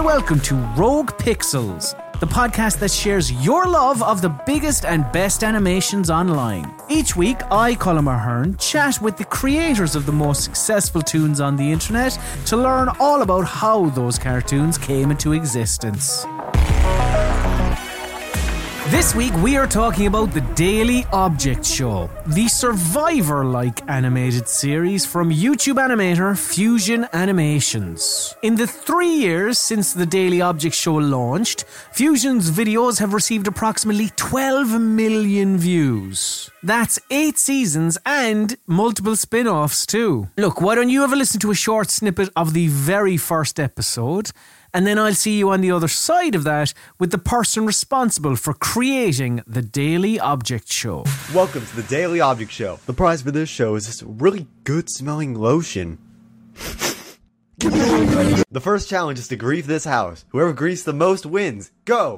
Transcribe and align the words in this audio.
and 0.00 0.06
welcome 0.06 0.40
to 0.40 0.54
Rogue 0.78 1.10
Pixels, 1.18 1.94
the 2.20 2.26
podcast 2.26 2.78
that 2.78 2.90
shares 2.90 3.30
your 3.44 3.66
love 3.66 4.02
of 4.02 4.22
the 4.22 4.30
biggest 4.46 4.86
and 4.86 5.04
best 5.12 5.44
animations 5.44 6.08
online. 6.08 6.74
Each 6.88 7.16
week, 7.16 7.36
I, 7.50 7.74
Colm 7.74 8.10
Ahern, 8.10 8.56
chat 8.56 8.98
with 9.02 9.18
the 9.18 9.26
creators 9.26 9.94
of 9.94 10.06
the 10.06 10.12
most 10.12 10.42
successful 10.42 11.02
tunes 11.02 11.38
on 11.38 11.56
the 11.56 11.70
internet 11.70 12.18
to 12.46 12.56
learn 12.56 12.88
all 12.98 13.20
about 13.20 13.44
how 13.44 13.90
those 13.90 14.18
cartoons 14.18 14.78
came 14.78 15.10
into 15.10 15.34
existence. 15.34 16.24
This 19.00 19.14
week, 19.14 19.32
we 19.36 19.56
are 19.56 19.66
talking 19.66 20.08
about 20.08 20.34
the 20.34 20.42
Daily 20.54 21.06
Object 21.10 21.64
Show, 21.64 22.10
the 22.26 22.48
survivor 22.48 23.46
like 23.46 23.80
animated 23.90 24.46
series 24.46 25.06
from 25.06 25.30
YouTube 25.30 25.78
animator 25.78 26.36
Fusion 26.36 27.08
Animations. 27.14 28.36
In 28.42 28.56
the 28.56 28.66
three 28.66 29.08
years 29.08 29.58
since 29.58 29.94
the 29.94 30.04
Daily 30.04 30.42
Object 30.42 30.74
Show 30.74 30.96
launched, 30.96 31.64
Fusion's 31.92 32.50
videos 32.50 32.98
have 32.98 33.14
received 33.14 33.46
approximately 33.46 34.10
12 34.16 34.78
million 34.78 35.56
views. 35.56 36.50
That's 36.62 36.98
eight 37.10 37.38
seasons 37.38 37.96
and 38.04 38.54
multiple 38.66 39.16
spin 39.16 39.48
offs, 39.48 39.86
too. 39.86 40.28
Look, 40.36 40.60
why 40.60 40.74
don't 40.74 40.90
you 40.90 41.00
have 41.00 41.14
a 41.14 41.16
listen 41.16 41.40
to 41.40 41.50
a 41.50 41.54
short 41.54 41.88
snippet 41.88 42.28
of 42.36 42.52
the 42.52 42.68
very 42.68 43.16
first 43.16 43.58
episode? 43.58 44.30
And 44.72 44.86
then 44.86 44.98
I'll 44.98 45.14
see 45.14 45.38
you 45.38 45.50
on 45.50 45.60
the 45.60 45.70
other 45.70 45.88
side 45.88 46.34
of 46.34 46.44
that 46.44 46.72
with 46.98 47.10
the 47.10 47.18
person 47.18 47.66
responsible 47.66 48.36
for 48.36 48.54
creating 48.54 49.42
the 49.46 49.62
Daily 49.62 50.18
Object 50.20 50.72
Show. 50.72 51.04
Welcome 51.34 51.66
to 51.66 51.76
the 51.76 51.82
Daily 51.82 52.20
Object 52.20 52.52
Show. 52.52 52.78
The 52.86 52.92
prize 52.92 53.22
for 53.22 53.30
this 53.30 53.48
show 53.48 53.74
is 53.74 53.86
this 53.86 54.02
really 54.02 54.46
good 54.64 54.90
smelling 54.90 55.34
lotion. 55.34 55.98
the 57.58 58.60
first 58.60 58.88
challenge 58.88 59.18
is 59.18 59.28
to 59.28 59.36
grief 59.36 59.66
this 59.66 59.84
house. 59.84 60.24
Whoever 60.28 60.52
griefs 60.52 60.82
the 60.82 60.92
most 60.92 61.26
wins. 61.26 61.70
Go! 61.84 62.16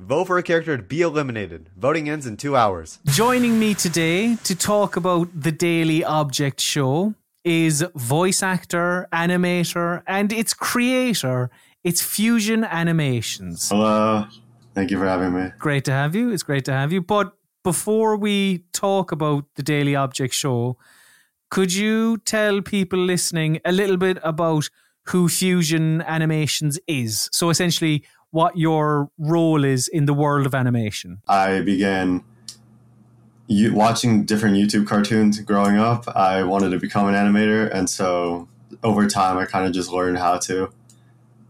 Vote 0.00 0.26
for 0.26 0.36
a 0.36 0.42
character 0.42 0.76
to 0.76 0.82
be 0.82 1.00
eliminated. 1.00 1.70
Voting 1.78 2.10
ends 2.10 2.26
in 2.26 2.36
two 2.36 2.54
hours. 2.54 2.98
Joining 3.06 3.58
me 3.58 3.72
today 3.72 4.36
to 4.44 4.54
talk 4.54 4.96
about 4.96 5.28
the 5.34 5.52
Daily 5.52 6.04
Object 6.04 6.60
Show 6.60 7.14
is 7.44 7.84
voice 7.94 8.42
actor, 8.42 9.06
animator, 9.12 10.02
and 10.06 10.32
its 10.32 10.54
creator. 10.54 11.50
It's 11.82 12.00
Fusion 12.02 12.64
Animations. 12.64 13.68
Hello. 13.68 14.26
Thank 14.74 14.90
you 14.90 14.98
for 14.98 15.06
having 15.06 15.34
me. 15.34 15.50
Great 15.58 15.84
to 15.84 15.92
have 15.92 16.14
you. 16.14 16.30
It's 16.30 16.42
great 16.42 16.64
to 16.64 16.72
have 16.72 16.92
you. 16.92 17.02
But 17.02 17.32
before 17.62 18.16
we 18.16 18.64
talk 18.72 19.12
about 19.12 19.44
the 19.56 19.62
Daily 19.62 19.94
Object 19.94 20.34
Show, 20.34 20.78
could 21.50 21.72
you 21.72 22.18
tell 22.18 22.62
people 22.62 22.98
listening 22.98 23.60
a 23.64 23.72
little 23.72 23.96
bit 23.96 24.18
about 24.22 24.68
who 25.08 25.28
Fusion 25.28 26.02
Animations 26.02 26.80
is? 26.88 27.28
So 27.32 27.50
essentially, 27.50 28.04
what 28.30 28.56
your 28.56 29.10
role 29.18 29.62
is 29.64 29.86
in 29.86 30.06
the 30.06 30.14
world 30.14 30.46
of 30.46 30.54
animation. 30.54 31.18
I 31.28 31.60
began 31.60 32.24
you, 33.46 33.74
watching 33.74 34.24
different 34.24 34.56
YouTube 34.56 34.86
cartoons 34.86 35.40
growing 35.40 35.76
up, 35.76 36.08
I 36.08 36.42
wanted 36.42 36.70
to 36.70 36.78
become 36.78 37.08
an 37.08 37.14
animator, 37.14 37.70
and 37.72 37.88
so 37.88 38.48
over 38.82 39.06
time, 39.06 39.36
I 39.38 39.44
kind 39.44 39.66
of 39.66 39.72
just 39.72 39.90
learned 39.90 40.18
how 40.18 40.38
to, 40.38 40.70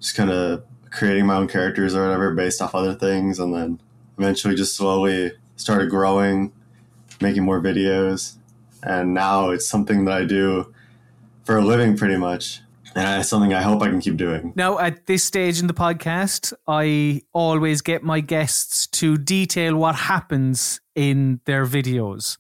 just 0.01 0.17
kind 0.17 0.31
of 0.31 0.65
creating 0.91 1.27
my 1.27 1.37
own 1.37 1.49
characters 1.49 1.95
or 1.95 2.03
whatever 2.03 2.35
based 2.35 2.61
off 2.61 2.75
other 2.75 2.95
things, 2.95 3.39
and 3.39 3.55
then 3.55 3.81
eventually 4.19 4.55
just 4.55 4.77
slowly 4.77 5.33
started 5.57 5.91
growing, 5.91 6.53
making 7.21 7.45
more 7.45 7.61
videos, 7.61 8.37
and 8.83 9.15
now 9.15 9.51
it's 9.51 9.67
something 9.67 10.05
that 10.05 10.15
I 10.15 10.25
do 10.25 10.75
for 11.45 11.57
a 11.57 11.65
living, 11.65 11.97
pretty 11.97 12.17
much. 12.17 12.61
And 12.97 13.21
it's 13.21 13.29
something 13.29 13.53
I 13.53 13.63
hope 13.63 13.83
I 13.83 13.89
can 13.89 14.01
keep 14.01 14.17
doing. 14.17 14.53
Now, 14.55 14.79
at 14.79 15.07
this 15.07 15.25
stage 15.25 15.61
in 15.61 15.67
the 15.67 15.75
podcast, 15.75 16.53
I 16.69 17.23
always 17.33 17.83
get 17.83 18.03
my 18.03 18.21
guests 18.21 18.87
to 18.89 19.19
detail 19.19 19.77
what 19.77 19.97
happens 19.97 20.81
in 20.95 21.41
their 21.45 21.67
videos. 21.67 22.39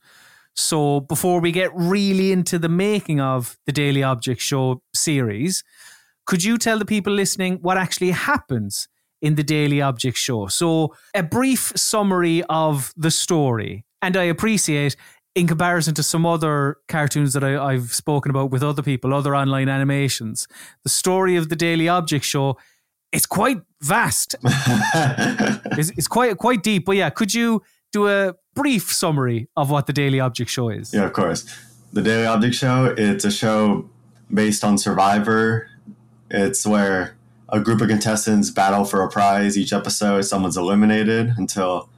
So, 0.54 1.00
before 1.00 1.40
we 1.40 1.50
get 1.50 1.72
really 1.74 2.30
into 2.30 2.58
the 2.58 2.68
making 2.68 3.20
of 3.20 3.58
the 3.66 3.72
Daily 3.72 4.04
Object 4.04 4.40
Show 4.40 4.82
series, 4.94 5.64
could 6.26 6.44
you 6.44 6.56
tell 6.56 6.78
the 6.78 6.84
people 6.84 7.12
listening 7.12 7.58
what 7.60 7.76
actually 7.76 8.12
happens 8.12 8.86
in 9.20 9.34
the 9.34 9.42
Daily 9.42 9.82
Object 9.82 10.16
Show? 10.16 10.46
So, 10.46 10.94
a 11.14 11.24
brief 11.24 11.72
summary 11.74 12.44
of 12.48 12.94
the 12.96 13.10
story. 13.10 13.84
And 14.00 14.16
I 14.16 14.24
appreciate 14.24 14.96
in 15.34 15.46
comparison 15.46 15.94
to 15.94 16.02
some 16.02 16.24
other 16.24 16.78
cartoons 16.88 17.32
that 17.32 17.42
I, 17.42 17.72
have 17.72 17.92
spoken 17.92 18.30
about 18.30 18.50
with 18.50 18.62
other 18.62 18.82
people, 18.82 19.12
other 19.12 19.34
online 19.34 19.68
animations, 19.68 20.46
the 20.84 20.88
story 20.88 21.36
of 21.36 21.48
the 21.48 21.56
Daily 21.56 21.88
Object 21.88 22.24
Show, 22.24 22.56
it's 23.12 23.26
quite 23.26 23.62
vast. 23.80 24.36
it's, 24.44 25.90
it's, 25.90 26.08
quite 26.08 26.36
quite 26.36 26.62
deep. 26.62 26.84
But 26.84 26.96
yeah, 26.96 27.10
could 27.10 27.34
you 27.34 27.62
do 27.92 28.08
a 28.08 28.34
brief 28.54 28.92
summary 28.92 29.48
of 29.56 29.70
what 29.70 29.86
the 29.86 29.92
Daily 29.92 30.20
Object 30.20 30.50
Show 30.50 30.68
is? 30.68 30.92
Yeah, 30.92 31.04
of 31.04 31.12
course. 31.12 31.44
The 31.92 32.02
Daily 32.02 32.26
Object 32.26 32.54
Show, 32.54 32.94
it's 32.96 33.24
a 33.24 33.30
show 33.30 33.88
based 34.32 34.64
on 34.64 34.78
Survivor. 34.78 35.68
It's 36.30 36.66
where 36.66 37.16
a 37.48 37.60
group 37.60 37.80
of 37.80 37.88
contestants 37.88 38.50
battle 38.50 38.84
for 38.84 39.02
a 39.02 39.08
prize 39.08 39.56
each 39.56 39.72
episode. 39.72 40.22
Someone's 40.22 40.56
eliminated 40.56 41.34
until 41.36 41.88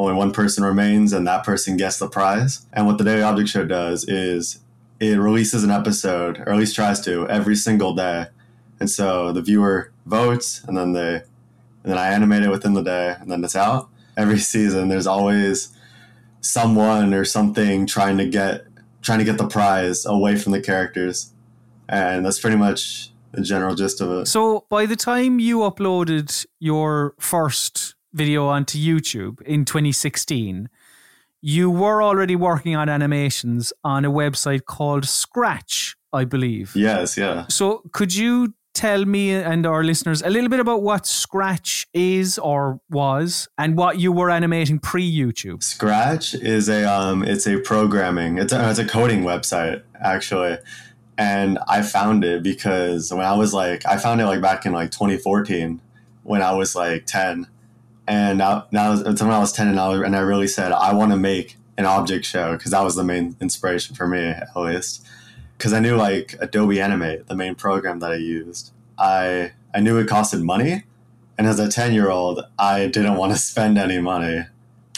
only 0.00 0.14
one 0.14 0.32
person 0.32 0.64
remains 0.64 1.12
and 1.12 1.26
that 1.26 1.44
person 1.44 1.76
gets 1.76 1.98
the 1.98 2.08
prize. 2.08 2.66
And 2.72 2.86
what 2.86 2.96
the 2.96 3.04
Daily 3.04 3.20
Object 3.20 3.50
Show 3.50 3.66
does 3.66 4.08
is 4.08 4.60
it 4.98 5.18
releases 5.18 5.62
an 5.62 5.70
episode, 5.70 6.38
or 6.38 6.48
at 6.48 6.56
least 6.56 6.74
tries 6.74 7.00
to, 7.02 7.28
every 7.28 7.54
single 7.54 7.94
day. 7.94 8.26
And 8.80 8.88
so 8.88 9.30
the 9.30 9.42
viewer 9.42 9.92
votes 10.06 10.64
and 10.66 10.76
then 10.76 10.92
they 10.92 11.16
and 11.82 11.92
then 11.92 11.98
I 11.98 12.08
animate 12.08 12.42
it 12.42 12.50
within 12.50 12.72
the 12.72 12.82
day 12.82 13.14
and 13.20 13.30
then 13.30 13.44
it's 13.44 13.54
out. 13.54 13.90
Every 14.16 14.38
season 14.38 14.88
there's 14.88 15.06
always 15.06 15.76
someone 16.40 17.12
or 17.12 17.26
something 17.26 17.86
trying 17.86 18.16
to 18.16 18.26
get 18.26 18.64
trying 19.02 19.18
to 19.18 19.24
get 19.26 19.36
the 19.36 19.48
prize 19.48 20.06
away 20.06 20.36
from 20.36 20.52
the 20.52 20.62
characters. 20.62 21.34
And 21.90 22.24
that's 22.24 22.38
pretty 22.38 22.56
much 22.56 23.12
the 23.32 23.42
general 23.42 23.74
gist 23.74 24.00
of 24.00 24.10
it. 24.12 24.28
So 24.28 24.64
by 24.70 24.86
the 24.86 24.96
time 24.96 25.40
you 25.40 25.58
uploaded 25.58 26.46
your 26.58 27.14
first 27.18 27.96
video 28.12 28.46
onto 28.46 28.78
YouTube 28.78 29.40
in 29.42 29.64
2016, 29.64 30.68
you 31.40 31.70
were 31.70 32.02
already 32.02 32.36
working 32.36 32.76
on 32.76 32.88
animations 32.88 33.72
on 33.82 34.04
a 34.04 34.10
website 34.10 34.64
called 34.64 35.06
Scratch, 35.06 35.96
I 36.12 36.24
believe. 36.24 36.72
Yes, 36.74 37.16
yeah. 37.16 37.46
So 37.48 37.82
could 37.92 38.14
you 38.14 38.54
tell 38.74 39.04
me 39.04 39.32
and 39.32 39.66
our 39.66 39.82
listeners 39.82 40.22
a 40.22 40.30
little 40.30 40.48
bit 40.48 40.60
about 40.60 40.82
what 40.82 41.06
Scratch 41.06 41.88
is 41.92 42.38
or 42.38 42.80
was 42.88 43.48
and 43.58 43.76
what 43.76 43.98
you 43.98 44.12
were 44.12 44.30
animating 44.30 44.78
pre-YouTube? 44.78 45.62
Scratch 45.62 46.34
is 46.34 46.68
a 46.68 46.84
um 46.84 47.22
it's 47.22 47.46
a 47.46 47.58
programming, 47.58 48.38
it's 48.38 48.52
a, 48.52 48.70
it's 48.70 48.78
a 48.78 48.86
coding 48.86 49.22
website 49.22 49.82
actually. 50.00 50.58
And 51.18 51.58
I 51.68 51.82
found 51.82 52.24
it 52.24 52.42
because 52.42 53.12
when 53.12 53.26
I 53.26 53.34
was 53.34 53.52
like 53.52 53.84
I 53.86 53.96
found 53.96 54.20
it 54.20 54.26
like 54.26 54.40
back 54.40 54.66
in 54.66 54.72
like 54.72 54.90
2014 54.90 55.80
when 56.22 56.42
I 56.42 56.52
was 56.52 56.74
like 56.74 57.06
10 57.06 57.46
and 58.10 58.38
now, 58.38 58.66
now 58.72 58.92
it's 58.94 59.22
when 59.22 59.30
I 59.30 59.38
was 59.38 59.52
10 59.52 59.68
and 59.68 59.78
I, 59.78 59.88
was, 59.88 60.00
and 60.00 60.16
I 60.16 60.18
really 60.18 60.48
said, 60.48 60.72
I 60.72 60.92
want 60.92 61.12
to 61.12 61.16
make 61.16 61.56
an 61.78 61.86
object 61.86 62.24
show 62.24 62.56
because 62.56 62.72
that 62.72 62.82
was 62.82 62.96
the 62.96 63.04
main 63.04 63.36
inspiration 63.40 63.94
for 63.94 64.08
me, 64.08 64.26
at 64.26 64.56
least. 64.56 65.06
Because 65.56 65.72
I 65.72 65.78
knew 65.78 65.94
like 65.94 66.34
Adobe 66.40 66.80
Animate, 66.80 67.28
the 67.28 67.36
main 67.36 67.54
program 67.54 68.00
that 68.00 68.10
I 68.10 68.16
used, 68.16 68.72
I, 68.98 69.52
I 69.72 69.78
knew 69.78 69.96
it 69.98 70.08
costed 70.08 70.42
money. 70.42 70.82
And 71.38 71.46
as 71.46 71.60
a 71.60 71.70
10 71.70 71.94
year 71.94 72.10
old, 72.10 72.42
I 72.58 72.88
didn't 72.88 73.14
want 73.14 73.32
to 73.32 73.38
spend 73.38 73.78
any 73.78 74.00
money 74.00 74.46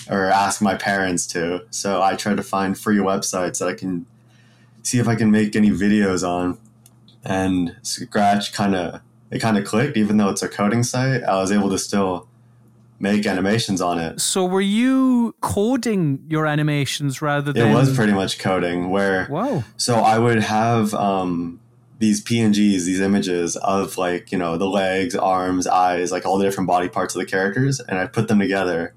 or 0.09 0.25
ask 0.29 0.63
my 0.63 0.77
parents 0.77 1.27
to. 1.29 1.67
So 1.69 2.01
I 2.01 2.17
tried 2.17 2.39
to 2.39 2.43
find 2.43 2.79
free 2.79 2.97
websites 2.97 3.59
that 3.59 3.69
I 3.69 3.75
can 3.75 4.07
see 4.83 4.99
if 4.99 5.07
I 5.07 5.17
can 5.17 5.31
make 5.31 5.55
any 5.55 5.69
videos 5.69 6.27
on. 6.27 6.57
And 7.23 7.77
Scratch 7.83 8.55
kind 8.55 8.75
of, 8.75 9.03
it 9.31 9.41
kind 9.41 9.59
of 9.59 9.67
clicked, 9.67 9.99
even 9.99 10.17
though 10.17 10.31
it's 10.31 10.43
a 10.43 10.49
coding 10.49 10.83
site, 10.83 11.23
I 11.25 11.37
was 11.37 11.53
able 11.53 11.69
to 11.69 11.79
still 11.79 12.29
make 13.03 13.27
animations 13.27 13.81
on 13.81 13.99
it. 13.99 14.21
So 14.21 14.45
were 14.45 14.61
you 14.61 15.35
coding 15.41 16.25
your 16.29 16.47
animations 16.47 17.21
rather 17.21 17.53
than 17.53 17.69
It 17.69 17.75
was 17.75 17.95
pretty 17.95 18.13
much 18.13 18.39
coding 18.39 18.91
where 18.91 19.27
Wow. 19.29 19.65
So 19.77 19.97
I 19.97 20.19
would 20.19 20.41
have 20.43 20.95
um 20.95 21.61
these 21.99 22.25
PNGs, 22.25 22.85
these 22.85 23.01
images 23.01 23.57
of 23.57 23.97
like, 23.97 24.33
you 24.33 24.39
know, 24.39 24.57
the 24.57 24.69
legs, 24.69 25.15
arms, 25.15 25.67
eyes, 25.67 26.11
like 26.11 26.25
all 26.25 26.39
the 26.39 26.45
different 26.45 26.67
body 26.67 26.89
parts 26.89 27.15
of 27.15 27.21
the 27.21 27.27
characters 27.27 27.81
and 27.81 27.99
I 27.99 28.07
put 28.07 28.29
them 28.29 28.39
together. 28.39 28.95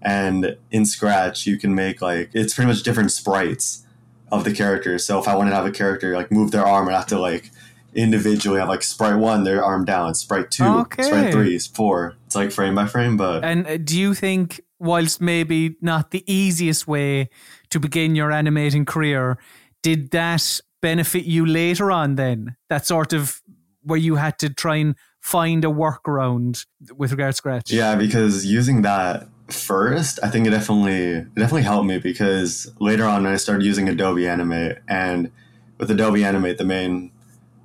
And 0.00 0.56
in 0.70 0.84
Scratch, 0.84 1.46
you 1.46 1.58
can 1.58 1.74
make 1.74 2.00
like 2.00 2.30
it's 2.32 2.54
pretty 2.54 2.68
much 2.68 2.84
different 2.84 3.10
sprites 3.10 3.84
of 4.30 4.44
the 4.44 4.54
characters. 4.54 5.04
So 5.04 5.18
if 5.18 5.26
I 5.26 5.34
wanted 5.34 5.50
to 5.50 5.56
have 5.56 5.66
a 5.66 5.72
character 5.72 6.14
like 6.14 6.30
move 6.30 6.52
their 6.52 6.64
arm, 6.64 6.88
I'd 6.88 6.94
have 6.94 7.06
to 7.08 7.18
like 7.18 7.50
individually 7.94 8.58
have 8.58 8.68
like 8.68 8.82
sprite 8.82 9.16
one, 9.16 9.44
their 9.44 9.64
arm 9.64 9.84
down, 9.84 10.14
sprite 10.14 10.50
two, 10.50 10.64
okay. 10.64 11.02
sprite 11.02 11.32
three, 11.32 11.58
four. 11.58 12.16
It's 12.26 12.34
like 12.34 12.52
frame 12.52 12.74
by 12.74 12.86
frame, 12.86 13.16
but. 13.16 13.44
And 13.44 13.66
uh, 13.66 13.76
do 13.76 13.98
you 13.98 14.14
think, 14.14 14.60
whilst 14.78 15.20
maybe 15.20 15.76
not 15.80 16.10
the 16.10 16.24
easiest 16.32 16.86
way 16.86 17.28
to 17.70 17.80
begin 17.80 18.14
your 18.14 18.32
animating 18.32 18.84
career, 18.84 19.38
did 19.82 20.10
that 20.10 20.60
benefit 20.80 21.24
you 21.24 21.46
later 21.46 21.90
on 21.90 22.16
then? 22.16 22.56
That 22.68 22.86
sort 22.86 23.12
of 23.12 23.42
where 23.82 23.98
you 23.98 24.16
had 24.16 24.38
to 24.40 24.48
try 24.48 24.76
and 24.76 24.94
find 25.20 25.64
a 25.64 25.68
workaround 25.68 26.66
with 26.96 27.12
regard 27.12 27.32
to 27.32 27.36
Scratch? 27.36 27.70
Yeah, 27.70 27.94
because 27.94 28.44
using 28.44 28.82
that 28.82 29.28
first, 29.48 30.18
I 30.22 30.28
think 30.28 30.46
it 30.46 30.50
definitely 30.50 31.12
it 31.12 31.34
definitely 31.34 31.62
helped 31.62 31.86
me 31.86 31.98
because 31.98 32.70
later 32.80 33.04
on 33.04 33.26
I 33.26 33.36
started 33.36 33.64
using 33.64 33.88
Adobe 33.88 34.26
Animate 34.26 34.78
and 34.88 35.30
with 35.78 35.90
Adobe 35.90 36.24
Animate 36.24 36.58
the 36.58 36.64
main 36.64 37.11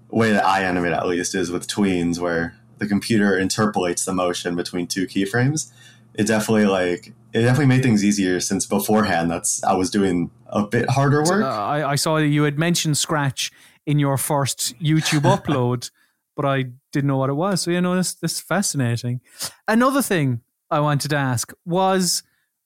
way 0.10 0.32
that 0.32 0.46
I 0.46 0.64
animate 0.64 0.94
at 0.94 1.08
least 1.08 1.36
is 1.36 1.52
with 1.52 1.68
tweens 1.68 2.20
where 2.20 2.56
the 2.78 2.88
computer 2.88 3.38
interpolates 3.38 4.06
the 4.06 4.14
motion 4.14 4.56
between 4.56 4.88
two 4.88 5.08
keyframes. 5.08 5.72
It 6.14 6.28
definitely 6.28 6.66
like 6.66 7.14
it 7.34 7.42
definitely 7.42 7.68
made 7.68 7.84
things 7.84 8.04
easier 8.04 8.40
since 8.40 8.66
beforehand 8.66 9.30
that's 9.30 9.64
I 9.64 9.74
was 9.74 9.90
doing 9.92 10.32
a 10.48 10.66
bit 10.66 10.90
harder 10.90 11.24
work. 11.24 11.44
Uh, 11.44 11.48
I, 11.48 11.92
I 11.92 11.96
saw 11.96 12.18
that 12.18 12.28
you 12.28 12.44
had 12.44 12.58
mentioned 12.58 12.98
Scratch 12.98 13.52
in 13.86 14.00
your 14.00 14.18
first 14.18 14.74
YouTube 14.80 15.22
upload, 15.38 15.92
but 16.36 16.46
I 16.46 16.66
didn't 16.92 17.08
know 17.08 17.18
what 17.18 17.30
it 17.30 17.36
was. 17.36 17.62
So 17.62 17.72
you 17.72 17.82
know 17.82 17.96
this 17.96 18.14
this 18.14 18.34
is 18.34 18.40
fascinating. 18.42 19.22
Another 19.68 20.02
thing 20.02 20.42
I 20.72 20.80
wanted 20.80 21.10
to 21.10 21.18
ask 21.18 21.54
was 21.66 22.24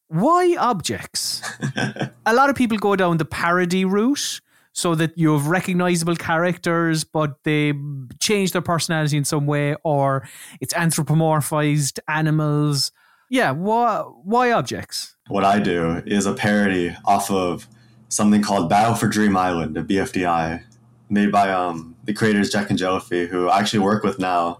why 0.08 0.56
objects? 0.60 1.42
a 2.26 2.34
lot 2.34 2.50
of 2.50 2.56
people 2.56 2.78
go 2.78 2.96
down 2.96 3.18
the 3.18 3.26
parody 3.26 3.86
route 3.86 4.42
so 4.74 4.96
that 4.96 5.18
you 5.18 5.34
have 5.34 5.48
recognizable 5.48 6.16
characters, 6.16 7.04
but 7.04 7.36
they 7.44 7.74
change 8.20 8.54
their 8.54 8.62
personality 8.62 9.18
in 9.18 9.26
some 9.26 9.46
way, 9.46 9.76
or 9.84 10.28
it's 10.60 10.74
anthropomorphized 10.74 12.00
animals. 12.08 12.92
Yeah, 13.30 13.52
why, 13.52 14.00
why 14.24 14.52
objects? 14.52 15.16
What 15.28 15.44
I 15.44 15.60
do 15.60 16.02
is 16.06 16.26
a 16.26 16.34
parody 16.34 16.96
off 17.06 17.30
of 17.32 17.68
something 18.10 18.42
called 18.42 18.70
Battle 18.70 18.96
for 18.96 19.08
Dream 19.08 19.36
Island, 19.36 19.78
a 19.78 19.84
BFDI, 19.84 20.64
made 21.10 21.32
by 21.32 21.50
um, 21.50 21.96
the 22.04 22.14
creators 22.14 22.52
jacknjellify, 22.52 23.28
who 23.28 23.50
I 23.50 23.60
actually 23.60 23.80
work 23.80 24.04
with 24.04 24.20
now. 24.20 24.60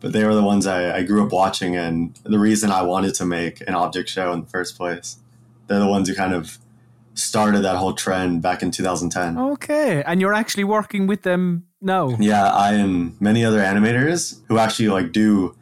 But 0.00 0.12
they 0.12 0.24
were 0.24 0.34
the 0.34 0.42
ones 0.42 0.66
I, 0.66 0.96
I 0.96 1.02
grew 1.02 1.24
up 1.24 1.32
watching, 1.32 1.76
and 1.76 2.18
the 2.24 2.38
reason 2.38 2.70
I 2.70 2.82
wanted 2.82 3.14
to 3.16 3.26
make 3.26 3.60
an 3.68 3.74
object 3.74 4.08
show 4.08 4.32
in 4.32 4.40
the 4.40 4.46
first 4.46 4.76
place. 4.76 5.18
They're 5.66 5.78
the 5.78 5.86
ones 5.86 6.08
who 6.08 6.14
kind 6.14 6.34
of 6.34 6.58
started 7.14 7.62
that 7.62 7.76
whole 7.76 7.94
trend 7.94 8.42
back 8.42 8.62
in 8.62 8.70
2010. 8.70 9.38
Okay, 9.52 10.02
and 10.04 10.20
you're 10.20 10.34
actually 10.34 10.64
working 10.64 11.06
with 11.06 11.22
them 11.22 11.66
now. 11.80 12.16
Yeah, 12.18 12.50
I 12.50 12.74
and 12.74 13.20
many 13.20 13.44
other 13.44 13.60
animators 13.60 14.40
who 14.48 14.58
actually 14.58 14.88
like 14.88 15.12
do 15.12 15.54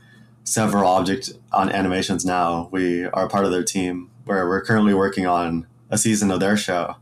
several 0.44 0.88
object 0.88 1.32
on 1.52 1.70
animations 1.70 2.24
now. 2.24 2.68
We 2.70 3.04
are 3.04 3.28
part 3.28 3.44
of 3.44 3.50
their 3.50 3.64
team 3.64 4.10
where 4.24 4.48
we're 4.48 4.62
currently 4.62 4.94
working 4.94 5.26
on 5.26 5.66
a 5.90 5.98
season 5.98 6.30
of 6.30 6.40
their 6.40 6.56
show 6.56 6.96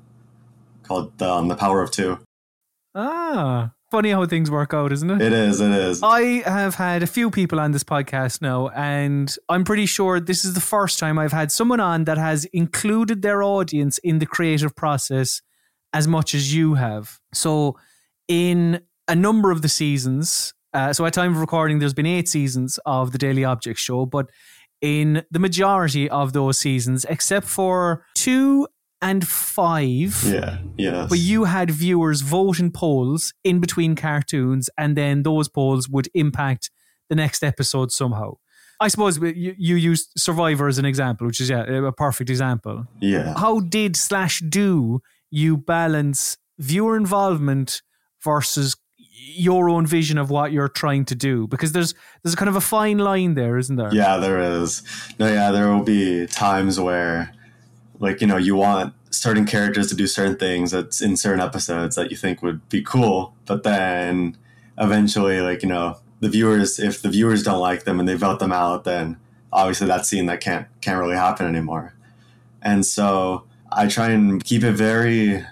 called 0.82 1.20
um, 1.22 1.48
The 1.48 1.56
Power 1.56 1.82
of 1.82 1.90
Two. 1.90 2.18
Ah, 2.94 3.72
funny 3.90 4.10
how 4.10 4.26
things 4.26 4.50
work 4.50 4.74
out, 4.74 4.92
isn't 4.92 5.10
it? 5.10 5.22
It 5.22 5.32
is, 5.32 5.60
it 5.60 5.70
is. 5.70 6.02
I 6.02 6.42
have 6.48 6.74
had 6.74 7.02
a 7.02 7.06
few 7.06 7.30
people 7.30 7.60
on 7.60 7.72
this 7.72 7.84
podcast 7.84 8.42
now, 8.42 8.68
and 8.68 9.34
I'm 9.48 9.64
pretty 9.64 9.86
sure 9.86 10.20
this 10.20 10.44
is 10.44 10.54
the 10.54 10.60
first 10.60 10.98
time 10.98 11.18
I've 11.18 11.32
had 11.32 11.52
someone 11.52 11.80
on 11.80 12.04
that 12.04 12.18
has 12.18 12.44
included 12.46 13.22
their 13.22 13.42
audience 13.42 13.98
in 13.98 14.18
the 14.18 14.26
creative 14.26 14.74
process 14.74 15.42
as 15.92 16.06
much 16.08 16.34
as 16.34 16.54
you 16.54 16.74
have. 16.74 17.18
So, 17.32 17.78
in 18.28 18.82
a 19.08 19.14
number 19.14 19.50
of 19.50 19.62
the 19.62 19.68
seasons, 19.68 20.52
uh, 20.74 20.92
so 20.92 21.06
at 21.06 21.14
time 21.14 21.32
of 21.32 21.40
recording, 21.40 21.78
there's 21.78 21.94
been 21.94 22.06
eight 22.06 22.28
seasons 22.28 22.78
of 22.84 23.12
the 23.12 23.18
Daily 23.18 23.44
Object 23.44 23.78
Show, 23.78 24.04
but 24.04 24.30
in 24.82 25.24
the 25.30 25.38
majority 25.38 26.08
of 26.10 26.32
those 26.32 26.58
seasons, 26.58 27.06
except 27.08 27.46
for 27.46 28.04
two 28.14 28.68
and 29.10 29.26
five, 29.26 30.12
Yeah, 30.26 30.58
yes. 30.76 31.08
but 31.08 31.18
you 31.18 31.44
had 31.44 31.70
viewers 31.70 32.20
vote 32.22 32.58
in 32.60 32.70
polls 32.70 33.32
in 33.44 33.60
between 33.60 33.94
cartoons, 33.96 34.68
and 34.76 34.96
then 34.96 35.22
those 35.22 35.48
polls 35.48 35.88
would 35.88 36.08
impact 36.14 36.70
the 37.08 37.14
next 37.16 37.42
episode 37.42 37.90
somehow. 37.92 38.30
I 38.80 38.88
suppose 38.88 39.18
you, 39.18 39.54
you 39.56 39.76
used 39.76 40.06
Survivor 40.18 40.66
as 40.68 40.78
an 40.78 40.84
example, 40.84 41.26
which 41.26 41.40
is 41.40 41.48
yeah, 41.48 41.62
a 41.90 41.92
perfect 41.92 42.28
example. 42.30 42.84
yeah. 43.00 43.32
How 43.38 43.60
did 43.60 43.96
slash 43.96 44.40
do 44.40 45.00
you 45.30 45.56
balance 45.56 46.36
viewer 46.58 46.96
involvement 46.96 47.80
versus 48.22 48.76
your 49.28 49.68
own 49.70 49.86
vision 49.86 50.18
of 50.18 50.28
what 50.30 50.52
you're 50.52 50.68
trying 50.68 51.04
to 51.06 51.14
do? 51.14 51.46
Because 51.46 51.72
there's 51.72 51.94
there's 52.22 52.34
kind 52.34 52.48
of 52.50 52.56
a 52.56 52.60
fine 52.60 52.98
line 52.98 53.34
there, 53.34 53.56
isn't 53.56 53.76
there? 53.76 53.94
Yeah, 53.94 54.18
there 54.18 54.40
is. 54.40 54.82
No, 55.18 55.26
yeah, 55.32 55.50
there 55.52 55.72
will 55.72 55.84
be 55.84 56.26
times 56.26 56.78
where, 56.78 57.32
like, 57.98 58.20
you 58.20 58.26
know, 58.26 58.36
you 58.36 58.56
want 58.56 58.94
certain 59.10 59.46
characters 59.46 59.88
to 59.88 59.94
do 59.94 60.06
certain 60.06 60.36
things 60.36 60.70
that's 60.70 61.00
in 61.00 61.16
certain 61.16 61.40
episodes 61.40 61.96
that 61.96 62.10
you 62.10 62.16
think 62.16 62.42
would 62.42 62.66
be 62.68 62.82
cool, 62.82 63.34
but 63.46 63.62
then 63.62 64.36
eventually, 64.78 65.40
like, 65.40 65.62
you 65.62 65.68
know, 65.68 65.98
the 66.20 66.28
viewers, 66.28 66.78
if 66.78 67.02
the 67.02 67.08
viewers 67.08 67.42
don't 67.42 67.60
like 67.60 67.84
them 67.84 68.00
and 68.00 68.08
they 68.08 68.14
vote 68.14 68.38
them 68.38 68.52
out, 68.52 68.84
then 68.84 69.18
obviously 69.52 69.86
that 69.86 70.06
scene 70.06 70.26
that 70.26 70.40
can't 70.40 70.66
can't 70.80 71.00
really 71.00 71.16
happen 71.16 71.46
anymore. 71.46 71.94
And 72.62 72.84
so 72.84 73.44
I 73.72 73.86
try 73.86 74.10
and 74.10 74.42
keep 74.42 74.62
it 74.62 74.72
very, 74.72 75.44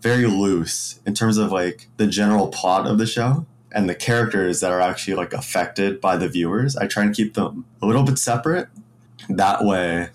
very 0.00 0.26
loose 0.26 1.00
in 1.06 1.14
terms 1.14 1.38
of 1.38 1.52
like 1.52 1.88
the 1.96 2.06
general 2.06 2.48
plot 2.48 2.86
of 2.86 2.98
the 2.98 3.06
show 3.06 3.46
and 3.72 3.88
the 3.88 3.94
characters 3.94 4.60
that 4.60 4.72
are 4.72 4.80
actually 4.80 5.14
like 5.14 5.32
affected 5.32 6.00
by 6.00 6.16
the 6.16 6.28
viewers. 6.28 6.76
I 6.76 6.86
try 6.86 7.04
and 7.04 7.14
keep 7.14 7.34
them 7.34 7.64
a 7.82 7.86
little 7.86 8.02
bit 8.02 8.18
separate. 8.18 8.68
That 9.28 9.64
way, 9.64 10.08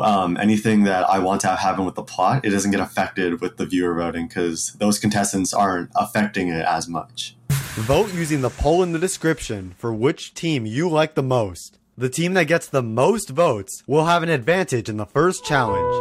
um, 0.00 0.36
anything 0.36 0.84
that 0.84 1.08
I 1.08 1.18
want 1.18 1.40
to 1.42 1.48
have 1.48 1.58
happen 1.58 1.84
with 1.84 1.94
the 1.94 2.02
plot, 2.02 2.44
it 2.44 2.50
doesn't 2.50 2.70
get 2.70 2.80
affected 2.80 3.40
with 3.40 3.56
the 3.56 3.66
viewer 3.66 3.94
voting 3.94 4.28
because 4.28 4.72
those 4.78 4.98
contestants 4.98 5.52
aren't 5.52 5.90
affecting 5.94 6.48
it 6.48 6.64
as 6.64 6.88
much. 6.88 7.36
Vote 7.50 8.12
using 8.14 8.42
the 8.42 8.50
poll 8.50 8.82
in 8.82 8.92
the 8.92 8.98
description 8.98 9.74
for 9.78 9.92
which 9.92 10.34
team 10.34 10.66
you 10.66 10.88
like 10.88 11.14
the 11.14 11.22
most. 11.22 11.78
The 11.96 12.08
team 12.08 12.34
that 12.34 12.44
gets 12.44 12.68
the 12.68 12.82
most 12.82 13.30
votes 13.30 13.82
will 13.86 14.06
have 14.06 14.22
an 14.22 14.28
advantage 14.28 14.88
in 14.88 14.96
the 14.96 15.06
first 15.06 15.44
challenge. 15.44 15.94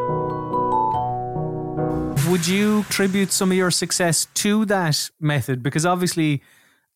Would 2.29 2.47
you 2.47 2.81
attribute 2.81 3.31
some 3.31 3.51
of 3.51 3.57
your 3.57 3.71
success 3.71 4.27
to 4.35 4.63
that 4.65 5.09
method? 5.19 5.61
Because 5.61 5.85
obviously, 5.85 6.41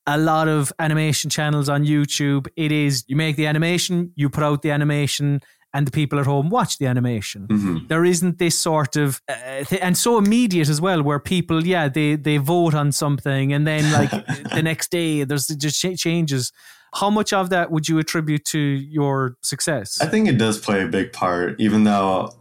a 0.07 0.17
lot 0.17 0.47
of 0.47 0.71
animation 0.79 1.29
channels 1.29 1.67
on 1.67 1.83
YouTube, 1.83 2.47
it 2.55 2.71
is 2.71 3.03
you 3.07 3.15
make 3.15 3.35
the 3.35 3.47
animation, 3.47 4.11
you 4.15 4.29
put 4.29 4.43
out 4.43 4.61
the 4.61 4.71
animation, 4.71 5.41
and 5.75 5.85
the 5.85 5.91
people 5.91 6.19
at 6.19 6.25
home 6.25 6.49
watch 6.49 6.79
the 6.79 6.87
animation. 6.87 7.41
There 7.89 8.05
isn't 8.05 8.39
this 8.39 8.57
sort 8.57 8.95
of, 8.95 9.21
uh, 9.27 9.63
th- 9.65 9.81
and 9.81 9.95
so 9.97 10.17
immediate 10.17 10.69
as 10.69 10.79
well, 10.79 11.03
where 11.03 11.19
people, 11.19 11.65
yeah, 11.67 11.87
they 11.89 12.15
they 12.15 12.37
vote 12.37 12.73
on 12.73 12.91
something, 12.91 13.53
and 13.53 13.67
then 13.67 13.83
like 13.91 14.09
the 14.55 14.63
next 14.63 14.89
day, 14.89 15.23
there's 15.25 15.47
just 15.47 15.79
ch- 15.81 15.99
changes. 15.99 16.51
How 16.95 17.09
much 17.09 17.33
of 17.33 17.49
that 17.49 17.71
would 17.71 17.89
you 17.89 17.99
attribute 17.99 18.45
to 18.45 18.59
your 18.59 19.35
success? 19.41 19.99
I 20.01 20.07
think 20.07 20.29
it 20.29 20.37
does 20.37 20.57
play 20.57 20.81
a 20.81 20.87
big 20.87 21.11
part, 21.11 21.59
even 21.59 21.83
though, 21.83 22.33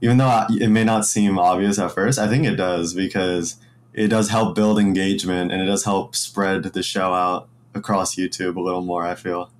even 0.00 0.16
though 0.18 0.46
it 0.48 0.68
may 0.68 0.84
not 0.84 1.04
seem 1.04 1.38
obvious 1.38 1.78
at 1.78 1.90
first. 1.90 2.18
I 2.18 2.28
think 2.28 2.46
it 2.46 2.54
does 2.54 2.94
because 2.94 3.56
it 3.92 4.08
does 4.08 4.28
help 4.28 4.54
build 4.54 4.78
engagement 4.78 5.50
and 5.50 5.60
it 5.60 5.66
does 5.66 5.84
help 5.84 6.14
spread 6.14 6.62
the 6.62 6.82
show 6.82 7.12
out 7.12 7.48
across 7.74 8.14
YouTube 8.14 8.56
a 8.56 8.60
little 8.60 8.82
more. 8.82 9.04
I 9.04 9.16
feel, 9.16 9.50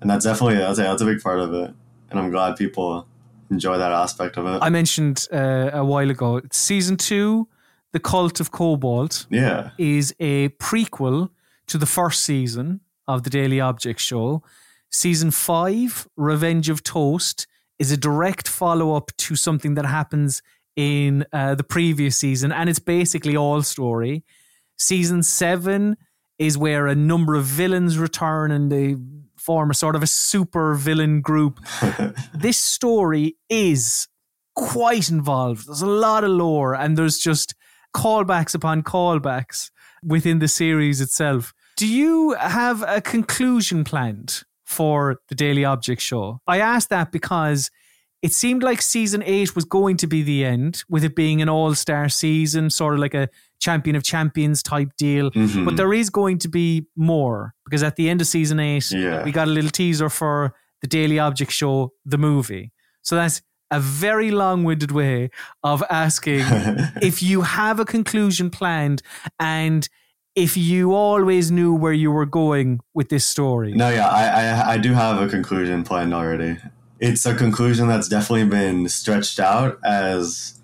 and 0.00 0.08
that's 0.08 0.24
definitely 0.24 0.58
that's 0.58 0.78
a, 0.78 0.82
that's 0.82 1.02
a 1.02 1.06
big 1.06 1.20
part 1.20 1.40
of 1.40 1.52
it, 1.52 1.74
and 2.10 2.18
I'm 2.18 2.30
glad 2.30 2.56
people 2.56 3.06
enjoy 3.50 3.78
that 3.78 3.92
aspect 3.92 4.36
of 4.36 4.46
it. 4.46 4.58
I 4.62 4.70
mentioned 4.70 5.26
uh, 5.32 5.70
a 5.72 5.84
while 5.84 6.10
ago, 6.10 6.40
season 6.52 6.96
two, 6.96 7.48
The 7.92 8.00
Cult 8.00 8.40
of 8.40 8.50
Cobalt, 8.50 9.26
yeah, 9.30 9.70
is 9.78 10.14
a 10.20 10.50
prequel 10.50 11.30
to 11.68 11.78
the 11.78 11.86
first 11.86 12.22
season 12.22 12.80
of 13.08 13.22
the 13.22 13.30
Daily 13.30 13.60
Object 13.60 14.00
Show. 14.00 14.42
Season 14.90 15.30
five, 15.30 16.08
Revenge 16.16 16.68
of 16.68 16.82
Toast, 16.82 17.46
is 17.78 17.92
a 17.92 17.96
direct 17.96 18.48
follow 18.48 18.96
up 18.96 19.10
to 19.18 19.36
something 19.36 19.74
that 19.74 19.86
happens 19.86 20.42
in 20.76 21.24
uh, 21.32 21.54
the 21.54 21.64
previous 21.64 22.16
season, 22.18 22.52
and 22.52 22.68
it's 22.68 22.78
basically 22.78 23.36
all 23.36 23.62
story. 23.62 24.24
Season 24.76 25.22
seven 25.22 25.96
is 26.38 26.58
where 26.58 26.86
a 26.86 26.94
number 26.94 27.34
of 27.34 27.44
villains 27.44 27.98
return 27.98 28.50
and 28.50 28.70
they 28.70 28.96
form 29.46 29.70
a 29.70 29.74
sort 29.74 29.94
of 29.94 30.02
a 30.02 30.06
super 30.08 30.74
villain 30.74 31.20
group. 31.20 31.60
this 32.34 32.58
story 32.58 33.36
is 33.48 34.08
quite 34.56 35.08
involved. 35.08 35.68
There's 35.68 35.82
a 35.82 35.86
lot 35.86 36.24
of 36.24 36.30
lore, 36.30 36.74
and 36.74 36.98
there's 36.98 37.18
just 37.18 37.54
callbacks 37.94 38.54
upon 38.54 38.82
callbacks 38.82 39.70
within 40.02 40.40
the 40.40 40.48
series 40.48 41.00
itself. 41.00 41.54
Do 41.76 41.86
you 41.86 42.32
have 42.32 42.82
a 42.86 43.00
conclusion 43.00 43.84
planned 43.84 44.42
for 44.64 45.20
the 45.28 45.34
Daily 45.34 45.64
Object 45.64 46.02
Show? 46.02 46.40
I 46.46 46.58
ask 46.58 46.88
that 46.88 47.12
because 47.12 47.70
it 48.26 48.32
seemed 48.42 48.62
like 48.68 48.80
season 48.82 49.22
eight 49.34 49.50
was 49.58 49.64
going 49.78 49.96
to 50.02 50.06
be 50.14 50.20
the 50.32 50.40
end, 50.54 50.72
with 50.94 51.04
it 51.08 51.14
being 51.22 51.38
an 51.44 51.48
all 51.48 51.74
star 51.84 52.08
season, 52.08 52.70
sort 52.70 52.94
of 52.94 53.00
like 53.00 53.14
a 53.14 53.26
champion 53.66 53.94
of 53.96 54.02
champions 54.02 54.62
type 54.62 54.90
deal. 54.98 55.30
Mhm. 55.30 55.64
But 55.66 55.74
there 55.76 55.92
is 56.00 56.08
going 56.10 56.38
to 56.44 56.48
be 56.48 56.68
more 57.12 57.38
because 57.64 57.82
at 57.90 57.94
the 57.96 58.06
end 58.10 58.20
of 58.20 58.26
season 58.26 58.58
eight, 58.60 58.86
Yeah. 58.90 59.24
we 59.26 59.30
got 59.40 59.46
a 59.48 59.54
little 59.58 59.70
teaser 59.70 60.08
for 60.20 60.52
the 60.82 60.88
Daily 60.98 61.18
Object 61.18 61.52
Show, 61.52 61.92
the 62.14 62.18
movie. 62.18 62.72
So 63.02 63.12
that's 63.20 63.42
a 63.70 63.80
very 63.80 64.30
long 64.30 64.64
winded 64.68 64.92
way 64.92 65.30
of 65.62 65.82
asking 66.04 66.42
if 67.10 67.22
you 67.22 67.42
have 67.42 67.80
a 67.80 67.84
conclusion 67.84 68.50
planned 68.50 69.00
and 69.40 69.88
if 70.34 70.56
you 70.56 70.92
always 70.94 71.50
knew 71.50 71.72
where 71.82 71.94
you 72.04 72.10
were 72.18 72.26
going 72.26 72.80
with 72.94 73.08
this 73.08 73.24
story. 73.34 73.72
No, 73.72 73.88
yeah, 73.88 74.06
I, 74.22 74.24
I 74.40 74.72
I 74.74 74.76
do 74.86 74.92
have 74.92 75.16
a 75.26 75.28
conclusion 75.36 75.82
planned 75.82 76.12
already. 76.20 76.52
It's 76.98 77.26
a 77.26 77.34
conclusion 77.34 77.88
that's 77.88 78.08
definitely 78.08 78.48
been 78.48 78.88
stretched 78.88 79.38
out 79.38 79.78
as 79.84 80.62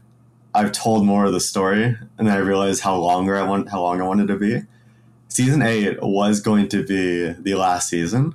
I've 0.55 0.73
told 0.73 1.05
more 1.05 1.27
of 1.27 1.33
the 1.35 1.41
story, 1.41 1.99
and 2.17 2.31
I 2.31 2.37
realized 2.37 2.83
how 2.83 2.97
longer 2.97 3.37
I 3.37 3.43
want 3.43 3.69
how 3.69 3.83
long 3.83 4.01
I 4.01 4.07
wanted 4.07 4.29
to 4.29 4.37
be. 4.37 4.63
Season 5.29 5.61
eight 5.61 6.03
was 6.03 6.41
going 6.41 6.69
to 6.69 6.87
be 6.87 7.33
the 7.33 7.55
last 7.57 7.91
season, 7.91 8.35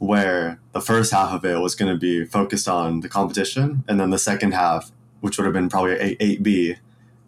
where 0.00 0.58
the 0.72 0.80
first 0.80 1.12
half 1.12 1.32
of 1.32 1.44
it 1.44 1.60
was 1.60 1.76
going 1.76 1.92
to 1.92 1.98
be 1.98 2.24
focused 2.24 2.66
on 2.66 2.98
the 3.00 3.08
competition, 3.08 3.84
and 3.86 4.00
then 4.00 4.10
the 4.10 4.18
second 4.18 4.52
half, 4.52 4.90
which 5.20 5.38
would 5.38 5.44
have 5.44 5.54
been 5.54 5.68
probably 5.68 6.16
eight 6.18 6.42
B, 6.42 6.74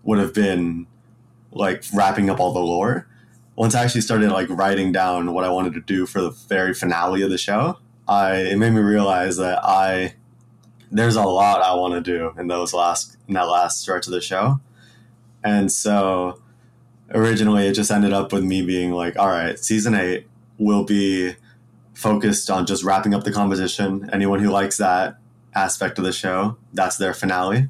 would 0.03 0.19
have 0.19 0.35
been 0.35 0.89
like 1.53 1.85
wrapping 1.95 2.29
up 2.29 2.41
all 2.41 2.53
the 2.53 2.59
lore. 2.59 3.07
Once 3.55 3.77
I 3.77 3.85
actually 3.85 4.01
started 4.01 4.33
like 4.33 4.49
writing 4.51 4.91
down 4.91 5.33
what 5.33 5.45
I 5.45 5.51
wanted 5.51 5.75
to 5.75 5.81
do 5.81 6.07
for 6.07 6.21
the 6.21 6.31
very 6.31 6.75
finale 6.75 7.23
of 7.23 7.31
the 7.31 7.39
show, 7.39 7.79
I 8.09 8.37
it 8.37 8.57
made 8.57 8.73
me 8.73 8.81
realize 8.81 9.37
that 9.37 9.61
I 9.65 10.15
there's 10.91 11.17
a 11.17 11.25
lot 11.25 11.61
I 11.61 11.75
want 11.75 11.95
to 11.95 12.01
do 12.01 12.33
in 12.39 12.47
those 12.47 12.73
last 12.73 13.17
in 13.27 13.35
that 13.35 13.49
last 13.49 13.81
stretch 13.81 14.07
of 14.07 14.13
the 14.13 14.21
show, 14.21 14.61
and 15.45 15.71
so 15.71 16.41
originally 17.11 17.67
it 17.67 17.75
just 17.75 17.91
ended 17.91 18.13
up 18.13 18.33
with 18.33 18.45
me 18.45 18.63
being 18.63 18.93
like, 18.93 19.19
all 19.19 19.29
right, 19.29 19.59
season 19.59 19.95
eight 19.95 20.27
will 20.59 20.85
be 20.85 21.35
focused 21.95 22.51
on 22.51 22.67
just 22.67 22.85
wrapping 22.85 23.15
up 23.15 23.25
the 23.25 23.33
competition. 23.33 24.09
Anyone 24.13 24.41
who 24.41 24.51
likes 24.51 24.77
that 24.79 25.19
aspect 25.55 25.99
of 25.99 26.05
the 26.05 26.13
show, 26.13 26.57
that's 26.73 26.97
their 26.97 27.13
finale. 27.13 27.69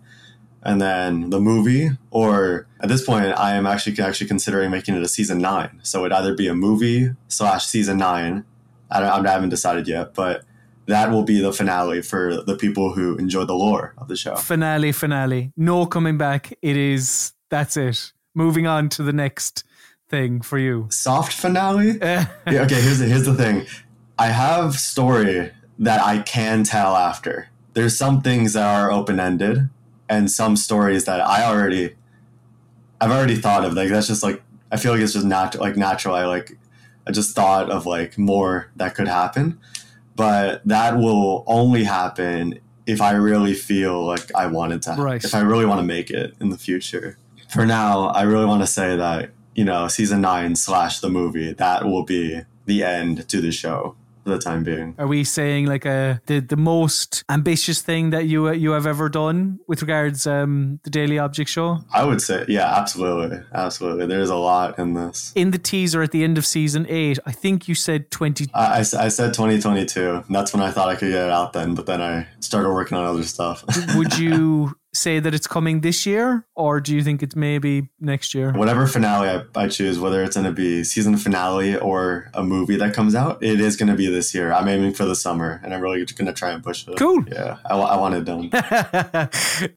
And 0.62 0.80
then 0.80 1.30
the 1.30 1.40
movie, 1.40 1.90
or 2.10 2.66
at 2.80 2.88
this 2.88 3.04
point, 3.04 3.26
I 3.38 3.54
am 3.54 3.66
actually 3.66 3.98
actually 4.00 4.26
considering 4.26 4.70
making 4.70 4.96
it 4.96 5.02
a 5.02 5.08
season 5.08 5.38
nine. 5.38 5.80
So 5.82 6.00
it'd 6.00 6.12
either 6.12 6.34
be 6.34 6.48
a 6.48 6.54
movie 6.54 7.10
slash 7.28 7.64
season 7.66 7.98
nine. 7.98 8.44
I, 8.90 9.00
don't, 9.00 9.26
I 9.26 9.30
haven't 9.30 9.50
decided 9.50 9.86
yet, 9.86 10.14
but 10.14 10.44
that 10.86 11.10
will 11.10 11.22
be 11.22 11.40
the 11.40 11.52
finale 11.52 12.02
for 12.02 12.42
the 12.42 12.56
people 12.56 12.92
who 12.92 13.16
enjoy 13.16 13.44
the 13.44 13.54
lore 13.54 13.94
of 13.98 14.08
the 14.08 14.16
show. 14.16 14.36
Finale, 14.36 14.92
finale. 14.92 15.52
No 15.56 15.86
coming 15.86 16.16
back. 16.16 16.52
It 16.62 16.76
is, 16.76 17.32
that's 17.50 17.76
it. 17.76 18.12
Moving 18.34 18.66
on 18.66 18.88
to 18.90 19.02
the 19.02 19.12
next 19.12 19.64
thing 20.08 20.40
for 20.40 20.58
you. 20.58 20.86
Soft 20.90 21.32
finale? 21.32 21.98
yeah, 22.00 22.26
okay, 22.46 22.80
here's 22.80 22.98
the, 22.98 23.06
here's 23.06 23.26
the 23.26 23.34
thing. 23.34 23.66
I 24.18 24.28
have 24.28 24.74
story 24.74 25.52
that 25.78 26.00
I 26.02 26.20
can 26.20 26.64
tell 26.64 26.96
after. 26.96 27.48
There's 27.74 27.96
some 27.96 28.22
things 28.22 28.54
that 28.54 28.66
are 28.66 28.90
open 28.90 29.20
ended, 29.20 29.68
and 30.08 30.30
some 30.30 30.56
stories 30.56 31.04
that 31.04 31.20
I 31.20 31.44
already, 31.44 31.94
I've 33.00 33.10
already 33.10 33.36
thought 33.36 33.64
of. 33.64 33.74
Like 33.74 33.90
that's 33.90 34.08
just 34.08 34.22
like 34.22 34.42
I 34.72 34.76
feel 34.76 34.92
like 34.92 35.00
it's 35.00 35.12
just 35.12 35.26
natural, 35.26 35.62
like 35.62 35.76
natural. 35.76 36.14
I 36.14 36.24
like 36.24 36.58
I 37.08 37.12
just 37.12 37.34
thought 37.34 37.70
of 37.70 37.86
like 37.86 38.18
more 38.18 38.70
that 38.76 38.94
could 38.94 39.08
happen, 39.08 39.58
but 40.14 40.60
that 40.66 40.98
will 40.98 41.42
only 41.46 41.84
happen 41.84 42.60
if 42.86 43.00
I 43.00 43.12
really 43.12 43.54
feel 43.54 44.04
like 44.04 44.32
I 44.34 44.46
wanted 44.46 44.82
to. 44.82 44.92
Right. 44.98 45.24
If 45.24 45.34
I 45.34 45.40
really 45.40 45.64
want 45.64 45.80
to 45.80 45.86
make 45.86 46.10
it 46.10 46.34
in 46.38 46.50
the 46.50 46.58
future. 46.58 47.16
For 47.48 47.64
now, 47.64 48.08
I 48.08 48.22
really 48.22 48.44
want 48.44 48.62
to 48.62 48.66
say 48.66 48.94
that 48.96 49.30
you 49.54 49.64
know 49.64 49.88
season 49.88 50.20
nine 50.20 50.54
slash 50.54 51.00
the 51.00 51.08
movie 51.08 51.52
that 51.54 51.86
will 51.86 52.04
be 52.04 52.42
the 52.66 52.84
end 52.84 53.26
to 53.30 53.40
the 53.40 53.50
show 53.50 53.96
for 54.28 54.34
the 54.34 54.40
time 54.40 54.62
being. 54.62 54.94
Are 54.98 55.06
we 55.06 55.24
saying 55.24 55.66
like 55.66 55.84
a 55.84 56.20
the, 56.26 56.40
the 56.40 56.56
most 56.56 57.24
ambitious 57.28 57.80
thing 57.80 58.10
that 58.10 58.26
you 58.26 58.50
you 58.52 58.72
have 58.72 58.86
ever 58.86 59.08
done 59.08 59.58
with 59.66 59.82
regards 59.82 60.26
um 60.26 60.80
the 60.84 60.90
Daily 60.90 61.18
Object 61.18 61.50
Show? 61.50 61.78
I 61.92 62.04
would 62.04 62.20
say, 62.20 62.44
yeah, 62.48 62.78
absolutely, 62.78 63.40
absolutely. 63.52 64.06
There's 64.06 64.30
a 64.30 64.36
lot 64.36 64.78
in 64.78 64.94
this. 64.94 65.32
In 65.34 65.50
the 65.50 65.58
teaser 65.58 66.02
at 66.02 66.12
the 66.12 66.24
end 66.24 66.38
of 66.38 66.46
season 66.46 66.86
eight, 66.88 67.18
I 67.26 67.32
think 67.32 67.68
you 67.68 67.74
said 67.74 68.10
twenty. 68.10 68.46
I, 68.54 68.78
I, 68.78 68.78
I 68.78 69.08
said 69.08 69.34
2022. 69.34 70.24
That's 70.30 70.52
when 70.52 70.62
I 70.62 70.70
thought 70.70 70.88
I 70.88 70.94
could 70.94 71.10
get 71.10 71.24
it 71.24 71.30
out 71.30 71.52
then, 71.52 71.74
but 71.74 71.86
then 71.86 72.00
I 72.00 72.26
started 72.40 72.70
working 72.70 72.98
on 72.98 73.04
other 73.04 73.22
stuff. 73.22 73.64
Would 73.94 74.18
you 74.18 74.76
say 74.98 75.20
that 75.20 75.34
it's 75.34 75.46
coming 75.46 75.80
this 75.80 76.04
year, 76.06 76.46
or 76.54 76.80
do 76.80 76.94
you 76.94 77.02
think 77.02 77.22
it's 77.22 77.36
maybe 77.36 77.88
next 78.00 78.34
year? 78.34 78.52
Whatever 78.52 78.86
finale 78.86 79.28
I, 79.28 79.64
I 79.64 79.68
choose, 79.68 79.98
whether 79.98 80.22
it's 80.22 80.36
going 80.36 80.46
to 80.46 80.52
be 80.52 80.84
season 80.84 81.16
finale 81.16 81.76
or 81.76 82.30
a 82.34 82.42
movie 82.42 82.76
that 82.76 82.94
comes 82.94 83.14
out, 83.14 83.42
it 83.42 83.60
is 83.60 83.76
going 83.76 83.88
to 83.88 83.94
be 83.94 84.08
this 84.08 84.34
year. 84.34 84.52
I'm 84.52 84.68
aiming 84.68 84.94
for 84.94 85.04
the 85.04 85.14
summer, 85.14 85.60
and 85.62 85.72
I'm 85.72 85.80
really 85.80 86.04
going 86.04 86.26
to 86.26 86.32
try 86.32 86.50
and 86.50 86.62
push 86.62 86.86
it. 86.86 86.96
Cool. 86.96 87.24
Yeah, 87.30 87.58
I, 87.64 87.76
I 87.76 87.96
want 87.96 88.14
it 88.14 88.24
done. 88.24 88.50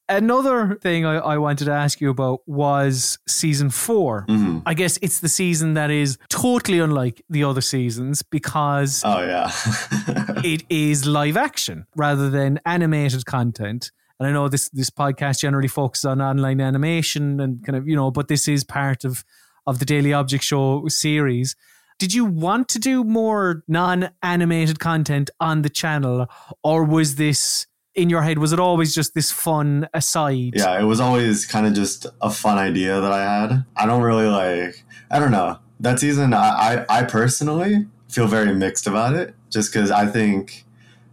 Another 0.10 0.76
thing 0.82 1.06
I, 1.06 1.18
I, 1.18 1.38
wanted 1.38 1.66
to 1.66 1.72
ask 1.72 2.02
you 2.02 2.10
about 2.10 2.42
was 2.48 3.18
season 3.28 3.70
4 3.70 4.26
mm-hmm. 4.28 4.60
I 4.66 4.74
guess 4.74 4.98
it's 5.02 5.20
the 5.20 5.30
season 5.30 5.74
that 5.74 5.90
is 5.90 6.18
totally 6.30 6.80
unlike 6.80 7.24
the 7.30 7.44
other 7.44 7.62
seasons 7.62 8.22
because 8.22 9.02
oh 9.06 9.22
yeah, 9.22 9.52
it 10.44 10.64
is 10.70 11.06
live 11.06 11.38
action 11.38 11.86
rather 11.96 12.30
than 12.30 12.60
animated 12.66 13.26
content 13.26 13.92
and 14.22 14.30
I 14.30 14.34
know 14.34 14.48
this 14.48 14.70
this 14.70 14.92
podcast 14.92 15.40
generally 15.40 15.68
focuses 15.68 16.06
on 16.06 16.22
online 16.22 16.62
animation 16.62 17.40
and 17.40 17.66
kind 17.66 17.76
of 17.76 17.88
you 17.88 17.96
know, 17.96 18.12
but 18.12 18.28
this 18.28 18.48
is 18.48 18.64
part 18.64 19.04
of 19.04 19.26
of 19.66 19.80
the 19.80 19.86
Daily 19.86 20.14
Object 20.14 20.44
Show 20.44 20.88
series. 20.90 21.56
Did 21.98 22.14
you 22.14 22.26
want 22.26 22.70
to 22.70 22.80
do 22.80 23.04
more 23.04 23.64
non-animated 23.68 24.80
content 24.80 25.32
on 25.40 25.64
the 25.64 25.70
channel, 25.70 26.28
or 26.64 26.84
was 26.84 27.16
this 27.16 27.66
in 27.96 28.12
your 28.12 28.22
head? 28.22 28.38
Was 28.38 28.54
it 28.54 28.60
always 28.60 28.94
just 28.94 29.16
this 29.16 29.32
fun 29.32 29.88
aside? 29.92 30.54
Yeah, 30.56 30.80
it 30.80 30.86
was 30.86 31.00
always 31.00 31.48
kind 31.48 31.66
of 31.66 31.74
just 31.74 32.06
a 32.22 32.30
fun 32.30 32.60
idea 32.60 33.02
that 33.02 33.12
I 33.12 33.24
had. 33.24 33.66
I 33.76 33.88
don't 33.88 34.04
really 34.04 34.28
like. 34.28 34.84
I 35.10 35.18
don't 35.18 35.32
know 35.32 35.58
that 35.80 36.00
season. 36.00 36.36
I 36.36 36.86
I, 36.90 37.00
I 37.00 37.04
personally 37.06 37.88
feel 38.08 38.28
very 38.28 38.54
mixed 38.54 38.86
about 38.86 39.16
it, 39.16 39.34
just 39.50 39.74
because 39.74 39.90
I 39.90 40.06
think 40.06 40.64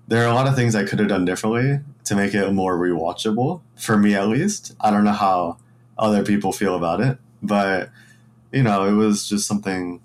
there 0.09 0.23
are 0.25 0.31
a 0.31 0.35
lot 0.35 0.47
of 0.47 0.55
things 0.55 0.75
I 0.75 0.85
could 0.85 0.99
have 0.99 1.09
done 1.09 1.25
differently 1.25 1.81
to 2.09 2.17
make 2.17 2.35
it 2.35 2.51
more 2.53 2.79
rewatchable 2.79 3.61
for 3.77 3.99
me 3.99 4.15
at 4.15 4.29
least. 4.29 4.75
I 4.81 4.91
don't 4.91 5.05
know 5.05 5.13
how 5.13 5.59
other 5.99 6.25
people 6.25 6.53
feel 6.53 6.75
about 6.75 7.01
it, 7.01 7.19
but 7.43 7.91
you 8.51 8.63
know, 8.63 8.87
it 8.87 8.93
was 8.93 9.29
just 9.29 9.47
something, 9.47 10.01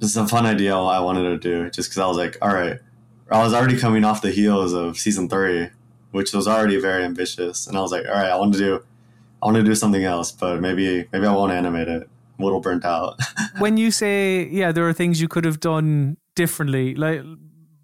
just 0.00 0.16
a 0.16 0.26
fun 0.26 0.44
idea 0.44 0.76
I 0.76 0.98
wanted 0.98 1.22
to 1.22 1.38
do. 1.38 1.70
Just 1.70 1.88
because 1.90 1.98
I 1.98 2.06
was 2.06 2.16
like, 2.16 2.36
all 2.42 2.52
right, 2.52 2.80
I 3.30 3.42
was 3.42 3.54
already 3.54 3.78
coming 3.78 4.04
off 4.04 4.22
the 4.22 4.32
heels 4.32 4.72
of 4.72 4.98
season 4.98 5.28
three, 5.28 5.68
which 6.10 6.32
was 6.32 6.48
already 6.48 6.80
very 6.80 7.04
ambitious, 7.04 7.68
and 7.68 7.76
I 7.76 7.80
was 7.80 7.92
like, 7.92 8.06
all 8.06 8.14
right, 8.14 8.30
I 8.30 8.36
want 8.36 8.52
to 8.54 8.58
do, 8.58 8.82
I 9.40 9.46
want 9.46 9.56
to 9.56 9.62
do 9.62 9.76
something 9.76 10.02
else, 10.02 10.32
but 10.32 10.60
maybe 10.60 11.06
maybe 11.12 11.26
I 11.26 11.32
won't 11.32 11.52
animate 11.52 11.86
it. 11.86 12.08
I'm 12.38 12.42
a 12.42 12.44
little 12.44 12.60
burnt 12.60 12.84
out. 12.84 13.20
when 13.58 13.76
you 13.76 13.92
say, 13.92 14.48
yeah, 14.50 14.72
there 14.72 14.88
are 14.88 14.92
things 14.92 15.20
you 15.20 15.28
could 15.28 15.44
have 15.44 15.60
done 15.60 16.16
differently, 16.34 16.96
like 16.96 17.22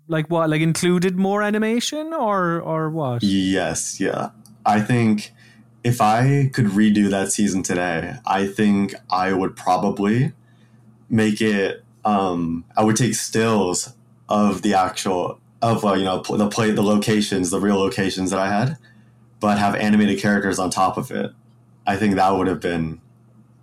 like 0.08 0.28
what? 0.28 0.50
Like 0.50 0.60
included 0.60 1.16
more 1.16 1.42
animation 1.42 2.12
or 2.12 2.60
or 2.60 2.90
what? 2.90 3.22
Yes, 3.22 4.00
yeah. 4.00 4.30
I 4.64 4.80
think 4.80 5.32
if 5.84 6.00
I 6.00 6.50
could 6.52 6.66
redo 6.66 7.10
that 7.10 7.30
season 7.30 7.62
today, 7.62 8.16
I 8.26 8.46
think 8.46 8.94
I 9.10 9.32
would 9.32 9.56
probably 9.56 10.32
make 11.08 11.40
it. 11.40 11.84
Um, 12.04 12.64
I 12.76 12.84
would 12.84 12.96
take 12.96 13.14
stills 13.14 13.94
of 14.28 14.62
the 14.62 14.74
actual 14.74 15.40
of 15.62 15.84
uh, 15.84 15.94
you 15.94 16.04
know 16.04 16.22
the 16.22 16.48
play 16.48 16.70
the 16.70 16.82
locations, 16.82 17.50
the 17.50 17.60
real 17.60 17.76
locations 17.76 18.30
that 18.30 18.38
I 18.38 18.48
had, 18.48 18.78
but 19.40 19.58
have 19.58 19.74
animated 19.74 20.20
characters 20.20 20.58
on 20.58 20.70
top 20.70 20.96
of 20.96 21.10
it. 21.10 21.32
I 21.86 21.96
think 21.96 22.16
that 22.16 22.30
would 22.30 22.46
have 22.46 22.60
been 22.60 23.00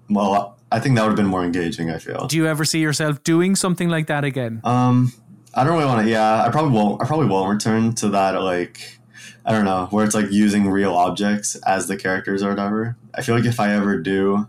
well. 0.10 0.58
I 0.72 0.80
think 0.80 0.96
that 0.96 1.04
would 1.04 1.10
have 1.10 1.18
been 1.18 1.28
more 1.28 1.44
engaging. 1.44 1.92
I 1.92 2.00
feel. 2.00 2.28
Do 2.28 2.38
you 2.38 2.48
ever 2.48 2.66
see 2.66 2.80
yourself 2.80 3.24
doing 3.24 3.56
something 3.56 3.90
like 3.90 4.08
that 4.08 4.24
again? 4.24 4.62
Um, 4.64 5.14
I 5.54 5.64
don't 5.64 5.74
really 5.74 5.86
want 5.86 6.06
to. 6.06 6.12
Yeah, 6.12 6.44
I 6.44 6.50
probably 6.50 6.72
won't. 6.72 7.02
I 7.02 7.06
probably 7.06 7.28
won't 7.28 7.50
return 7.50 7.94
to 7.96 8.10
that. 8.10 8.32
Like, 8.42 9.00
I 9.46 9.52
don't 9.52 9.66
know, 9.66 9.88
where 9.92 10.04
it's 10.04 10.16
like 10.16 10.32
using 10.32 10.68
real 10.70 10.94
objects 10.94 11.56
as 11.68 11.88
the 11.88 11.98
characters 11.98 12.42
or 12.42 12.50
whatever. 12.50 12.98
I 13.14 13.22
feel 13.22 13.36
like 13.36 13.46
if 13.46 13.60
I 13.60 13.74
ever 13.74 13.98
do 14.00 14.48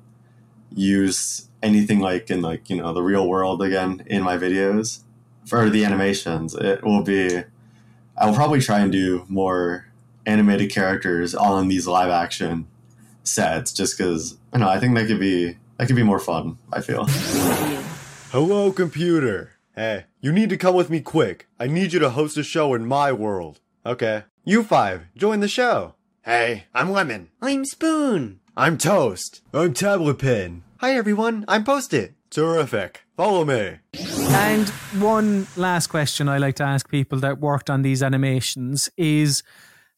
use 0.74 1.48
anything 1.62 2.00
like 2.00 2.30
in 2.30 2.42
like 2.42 2.68
you 2.68 2.76
know 2.76 2.92
the 2.92 3.02
real 3.02 3.28
world 3.28 3.62
again 3.62 4.02
in 4.06 4.22
my 4.22 4.38
videos 4.38 5.00
for 5.46 5.68
the 5.68 5.84
animations, 5.84 6.54
it 6.54 6.82
will 6.82 7.02
be. 7.02 7.44
I 8.16 8.26
will 8.26 8.34
probably 8.34 8.60
try 8.60 8.78
and 8.80 8.92
do 8.92 9.24
more 9.28 9.88
animated 10.24 10.70
characters 10.70 11.34
on 11.34 11.68
these 11.68 11.86
live 11.86 12.10
action 12.10 12.66
sets, 13.24 13.72
just 13.72 13.98
because 13.98 14.38
you 14.54 14.60
know 14.60 14.68
I 14.68 14.80
think 14.80 14.94
that 14.94 15.06
could 15.06 15.20
be 15.20 15.58
that 15.76 15.86
could 15.86 15.96
be 15.96 16.02
more 16.02 16.20
fun. 16.20 16.56
I 16.72 16.80
feel. 16.80 17.04
Hello, 18.30 18.72
computer. 18.72 19.53
Hey, 19.76 20.04
you 20.20 20.30
need 20.30 20.50
to 20.50 20.56
come 20.56 20.76
with 20.76 20.88
me 20.88 21.00
quick. 21.00 21.48
I 21.58 21.66
need 21.66 21.92
you 21.92 21.98
to 21.98 22.10
host 22.10 22.36
a 22.36 22.44
show 22.44 22.74
in 22.74 22.86
my 22.86 23.10
world. 23.10 23.58
Okay. 23.84 24.22
You 24.44 24.62
five, 24.62 25.06
join 25.16 25.40
the 25.40 25.48
show. 25.48 25.96
Hey, 26.22 26.66
I'm 26.72 26.92
Lemon. 26.92 27.30
I'm 27.42 27.64
Spoon. 27.64 28.38
I'm 28.56 28.78
Toast. 28.78 29.42
I'm 29.52 29.74
Tablet 29.74 30.20
Pin. 30.20 30.62
Hi 30.76 30.94
everyone, 30.94 31.44
I'm 31.48 31.64
Post-it. 31.64 32.14
Terrific. 32.30 33.00
Follow 33.16 33.44
me. 33.44 33.78
And 34.28 34.68
one 35.00 35.48
last 35.56 35.88
question 35.88 36.28
I 36.28 36.38
like 36.38 36.54
to 36.56 36.62
ask 36.62 36.88
people 36.88 37.18
that 37.18 37.40
worked 37.40 37.68
on 37.68 37.82
these 37.82 38.00
animations 38.00 38.88
is 38.96 39.42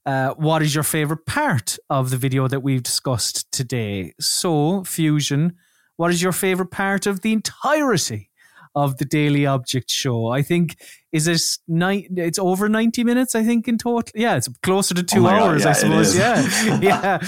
uh, 0.06 0.30
what 0.38 0.62
is 0.62 0.74
your 0.74 0.84
favorite 0.84 1.26
part 1.26 1.76
of 1.90 2.08
the 2.08 2.16
video 2.16 2.48
that 2.48 2.60
we've 2.60 2.82
discussed 2.82 3.52
today? 3.52 4.14
So, 4.18 4.84
Fusion, 4.84 5.56
what 5.96 6.10
is 6.12 6.22
your 6.22 6.32
favorite 6.32 6.70
part 6.70 7.06
of 7.06 7.20
the 7.20 7.34
entirety 7.34 8.30
of 8.76 8.98
the 8.98 9.04
Daily 9.04 9.44
Object 9.46 9.90
show? 9.90 10.28
I 10.28 10.42
think 10.42 10.76
is 11.10 11.26
it 11.26 11.40
nine? 11.66 12.06
It's 12.16 12.38
over 12.38 12.68
ninety 12.68 13.02
minutes. 13.02 13.34
I 13.34 13.42
think 13.42 13.66
in 13.66 13.78
total. 13.78 14.08
Yeah, 14.14 14.36
it's 14.36 14.48
closer 14.62 14.94
to 14.94 15.02
two 15.02 15.26
Oh 15.26 15.30
God, 15.30 15.42
hours. 15.42 15.62
yeah, 15.64 15.70
I 15.70 15.72
suppose. 15.72 16.16
Yeah, 16.16 16.78
yeah. 16.82 17.18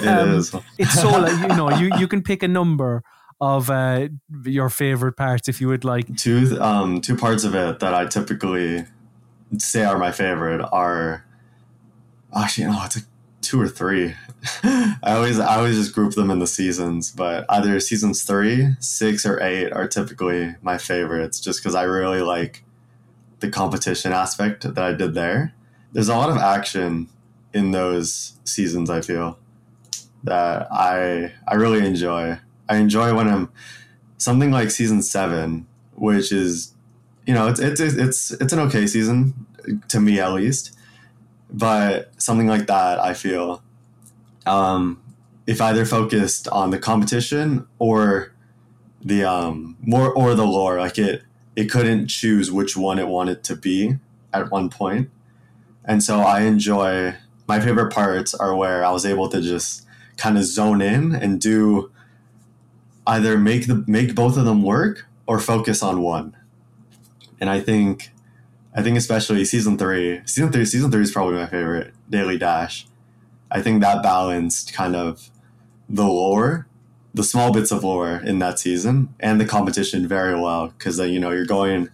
It 0.00 0.08
Um, 0.08 0.30
is. 0.38 0.52
it's 0.78 0.94
so 1.00 1.10
like 1.10 1.38
you 1.42 1.48
know 1.56 1.70
you 1.78 1.90
you 1.98 2.08
can 2.08 2.22
pick 2.22 2.42
a 2.42 2.48
number 2.48 3.02
of 3.40 3.68
uh, 3.68 4.08
your 4.44 4.70
favorite 4.70 5.12
parts 5.16 5.46
if 5.48 5.60
you 5.60 5.68
would 5.68 5.84
like. 5.84 6.06
two 6.16 6.56
um 6.60 7.00
two 7.02 7.14
parts 7.16 7.44
of 7.44 7.54
it 7.54 7.78
that 7.80 7.92
I 7.94 8.06
typically 8.06 8.86
say 9.58 9.84
are 9.84 9.98
my 9.98 10.10
favorite 10.12 10.62
are 10.72 11.22
actually 12.34 12.66
no 12.68 12.82
it's 12.84 12.96
like 12.96 13.04
two 13.40 13.60
or 13.60 13.68
three. 13.68 14.14
I 14.62 14.98
always 15.02 15.38
I 15.38 15.56
always 15.56 15.76
just 15.76 15.94
group 15.94 16.14
them 16.14 16.30
in 16.30 16.38
the 16.38 16.46
seasons, 16.46 17.10
but 17.10 17.44
either 17.48 17.78
seasons 17.80 18.22
three, 18.22 18.74
six, 18.80 19.24
or 19.24 19.40
eight 19.42 19.72
are 19.72 19.88
typically 19.88 20.54
my 20.62 20.78
favorites, 20.78 21.40
just 21.40 21.60
because 21.60 21.74
I 21.74 21.84
really 21.84 22.20
like 22.20 22.64
the 23.40 23.50
competition 23.50 24.12
aspect 24.12 24.62
that 24.62 24.78
I 24.78 24.92
did 24.92 25.14
there. 25.14 25.54
There's 25.92 26.08
a 26.08 26.16
lot 26.16 26.30
of 26.30 26.36
action 26.36 27.08
in 27.52 27.70
those 27.70 28.38
seasons. 28.44 28.90
I 28.90 29.00
feel 29.00 29.38
that 30.24 30.68
I 30.70 31.32
I 31.46 31.54
really 31.54 31.86
enjoy. 31.86 32.38
I 32.68 32.76
enjoy 32.76 33.14
when 33.14 33.28
I'm 33.28 33.50
something 34.18 34.50
like 34.50 34.70
season 34.70 35.02
seven, 35.02 35.66
which 35.94 36.32
is 36.32 36.74
you 37.26 37.34
know 37.34 37.48
it's 37.48 37.60
it's 37.60 37.80
it's 37.80 38.30
it's 38.32 38.52
an 38.52 38.58
okay 38.60 38.86
season 38.86 39.46
to 39.88 40.00
me 40.00 40.20
at 40.20 40.32
least, 40.32 40.75
but 41.50 42.10
something 42.20 42.46
like 42.46 42.66
that 42.66 42.98
I 42.98 43.14
feel 43.14 43.62
um, 44.46 45.02
if 45.46 45.60
either 45.60 45.84
focused 45.84 46.48
on 46.48 46.70
the 46.70 46.78
competition 46.78 47.66
or 47.78 48.32
the 49.02 49.22
um 49.22 49.76
more 49.82 50.12
or 50.12 50.34
the 50.34 50.44
lore 50.44 50.80
like 50.80 50.98
it 50.98 51.22
it 51.54 51.70
couldn't 51.70 52.08
choose 52.08 52.50
which 52.50 52.76
one 52.76 52.98
it 52.98 53.06
wanted 53.06 53.44
to 53.44 53.54
be 53.56 53.96
at 54.32 54.50
one 54.50 54.68
point. 54.68 55.10
And 55.84 56.02
so 56.02 56.20
i 56.20 56.40
enjoy 56.40 57.14
my 57.46 57.60
favorite 57.60 57.92
parts 57.92 58.34
are 58.34 58.56
where 58.56 58.84
i 58.84 58.90
was 58.90 59.06
able 59.06 59.28
to 59.28 59.40
just 59.40 59.86
kind 60.16 60.36
of 60.36 60.44
zone 60.44 60.80
in 60.80 61.14
and 61.14 61.40
do 61.40 61.90
either 63.06 63.38
make 63.38 63.68
the 63.68 63.84
make 63.86 64.14
both 64.14 64.36
of 64.36 64.44
them 64.44 64.62
work 64.62 65.06
or 65.26 65.38
focus 65.38 65.82
on 65.82 66.02
one. 66.02 66.36
And 67.40 67.48
i 67.48 67.60
think 67.60 68.10
i 68.76 68.82
think 68.82 68.96
especially 68.96 69.44
season 69.44 69.76
three 69.76 70.20
season 70.26 70.52
three 70.52 70.64
season 70.64 70.90
three 70.90 71.02
is 71.02 71.10
probably 71.10 71.34
my 71.34 71.46
favorite 71.46 71.92
daily 72.08 72.38
dash 72.38 72.86
i 73.50 73.60
think 73.60 73.80
that 73.80 74.02
balanced 74.02 74.72
kind 74.72 74.94
of 74.94 75.30
the 75.88 76.06
lore 76.06 76.66
the 77.14 77.24
small 77.24 77.52
bits 77.52 77.72
of 77.72 77.82
lore 77.82 78.20
in 78.24 78.38
that 78.38 78.58
season 78.58 79.14
and 79.20 79.40
the 79.40 79.44
competition 79.44 80.06
very 80.06 80.38
well 80.38 80.68
because 80.68 80.96
then 80.98 81.10
you 81.10 81.18
know 81.18 81.30
you're 81.30 81.46
going 81.46 81.88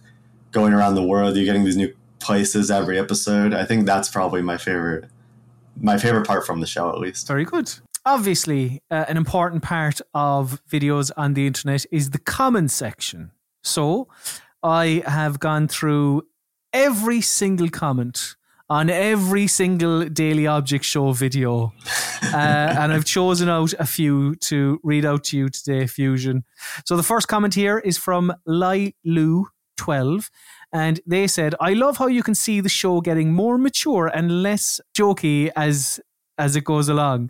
going 0.51 0.73
around 0.73 0.95
the 0.95 1.03
world 1.03 1.35
you're 1.35 1.45
getting 1.45 1.63
these 1.63 1.77
new 1.77 1.93
places 2.19 2.69
every 2.69 2.99
episode 2.99 3.53
i 3.53 3.65
think 3.65 3.85
that's 3.85 4.09
probably 4.09 4.41
my 4.41 4.57
favorite 4.57 5.05
my 5.79 5.97
favorite 5.97 6.25
part 6.25 6.45
from 6.45 6.59
the 6.59 6.67
show 6.67 6.89
at 6.89 6.99
least 6.99 7.27
Very 7.27 7.45
good. 7.45 7.71
Obviously, 8.05 8.81
uh, 8.91 9.05
an 9.07 9.15
important 9.15 9.63
part 9.63 10.01
of 10.13 10.61
videos 10.69 11.09
on 11.15 11.35
the 11.35 11.47
internet 11.47 11.85
is 11.91 12.09
the 12.09 12.19
comment 12.19 12.69
section. 12.69 13.31
So, 13.63 14.09
I 14.61 15.03
have 15.05 15.39
gone 15.39 15.67
through 15.67 16.23
every 16.73 17.21
single 17.21 17.69
comment 17.69 18.35
on 18.69 18.89
every 18.89 19.47
single 19.47 20.05
Daily 20.05 20.47
Object 20.47 20.83
Show 20.83 21.11
video, 21.11 21.73
uh, 22.23 22.35
and 22.35 22.91
I've 22.91 23.05
chosen 23.05 23.49
out 23.49 23.73
a 23.79 23.85
few 23.85 24.35
to 24.35 24.79
read 24.83 25.05
out 25.05 25.23
to 25.25 25.37
you 25.37 25.49
today, 25.49 25.85
Fusion. 25.87 26.43
So, 26.85 26.97
the 26.97 27.03
first 27.03 27.27
comment 27.27 27.53
here 27.53 27.79
is 27.79 27.97
from 27.97 28.33
Lilu12. 28.47 30.29
And 30.71 31.01
they 31.05 31.27
said, 31.27 31.53
I 31.59 31.73
love 31.73 31.97
how 31.97 32.07
you 32.07 32.23
can 32.23 32.33
see 32.33 32.59
the 32.59 32.69
show 32.69 32.99
getting 32.99 33.31
more 33.31 33.59
mature 33.59 34.07
and 34.07 34.41
less 34.41 34.81
jokey 34.97 35.51
as 35.55 35.99
as 36.39 36.55
it 36.55 36.63
goes 36.63 36.89
along. 36.89 37.29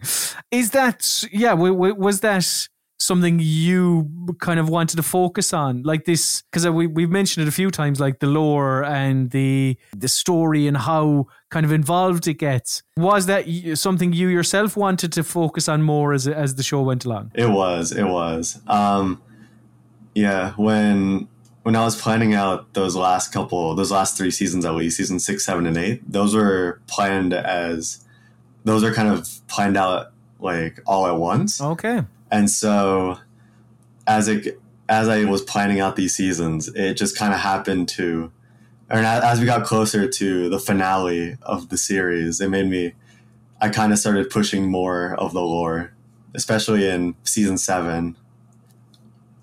Is 0.50 0.72
that 0.72 1.24
yeah? 1.32 1.50
W- 1.50 1.74
w- 1.74 1.96
was 1.96 2.22
that 2.22 2.68
something 3.00 3.40
you 3.42 4.10
kind 4.40 4.60
of 4.60 4.70
wanted 4.70 4.98
to 4.98 5.04
focus 5.04 5.54
on, 5.54 5.84
like 5.84 6.06
this? 6.06 6.42
Because 6.44 6.68
we 6.70 6.88
we've 6.88 7.10
mentioned 7.10 7.46
it 7.46 7.50
a 7.50 7.52
few 7.52 7.72
times, 7.72 8.00
like 8.00 8.20
the 8.20 8.28
lore 8.28 8.84
and 8.84 9.32
the 9.32 9.78
the 9.96 10.08
story 10.08 10.68
and 10.68 10.78
how 10.78 11.28
kind 11.50 11.66
of 11.66 11.72
involved 11.72 12.28
it 12.28 12.36
gets. 12.36 12.84
Was 12.98 13.26
that 13.26 13.46
something 13.76 14.14
you 14.14 14.28
yourself 14.28 14.78
wanted 14.78 15.12
to 15.14 15.24
focus 15.24 15.68
on 15.68 15.82
more 15.82 16.14
as 16.14 16.28
as 16.28 16.56
the 16.56 16.64
show 16.64 16.82
went 16.82 17.06
along? 17.06 17.32
It 17.36 17.50
was. 17.50 17.92
It 17.92 18.06
was. 18.06 18.62
Um, 18.68 19.22
yeah. 20.16 20.54
When 20.56 21.28
when 21.64 21.76
I 21.76 21.84
was 21.84 22.00
planning 22.00 22.34
out 22.34 22.74
those 22.74 22.96
last 22.96 23.34
couple, 23.34 23.74
those 23.74 23.92
last 23.92 24.18
three 24.18 24.32
seasons 24.32 24.66
at 24.66 24.76
least, 24.76 24.98
season 24.98 25.20
six, 25.20 25.46
seven, 25.46 25.66
and 25.66 25.78
eight, 25.78 26.02
those 26.12 26.36
were 26.36 26.82
planned 26.88 27.34
as, 27.34 28.06
those 28.66 28.84
are 28.84 28.94
kind 28.94 29.08
of 29.08 29.28
planned 29.48 29.78
out 29.78 30.12
like 30.40 30.82
all 30.86 31.08
at 31.08 31.16
once. 31.16 31.62
Okay. 31.62 32.04
And 32.34 32.50
so, 32.50 33.20
as 34.08 34.28
it 34.28 34.60
as 34.90 35.08
I 35.08 35.24
was 35.26 35.44
planning 35.44 35.80
out 35.80 35.96
these 35.96 36.16
seasons, 36.16 36.68
it 36.70 36.96
just 36.96 37.16
kind 37.16 37.32
of 37.32 37.40
happened 37.40 37.88
to, 37.90 38.32
or 38.90 38.98
as 38.98 39.40
we 39.40 39.46
got 39.46 39.66
closer 39.66 40.10
to 40.10 40.50
the 40.50 40.60
finale 40.60 41.38
of 41.44 41.70
the 41.70 41.78
series, 41.78 42.42
it 42.42 42.50
made 42.50 42.68
me, 42.68 42.94
I 43.62 43.70
kind 43.70 43.94
of 43.94 44.00
started 44.00 44.32
pushing 44.32 44.70
more 44.70 45.14
of 45.16 45.32
the 45.34 45.42
lore, 45.42 45.94
especially 46.34 46.90
in 46.90 47.16
season 47.24 47.58
seven. 47.60 48.18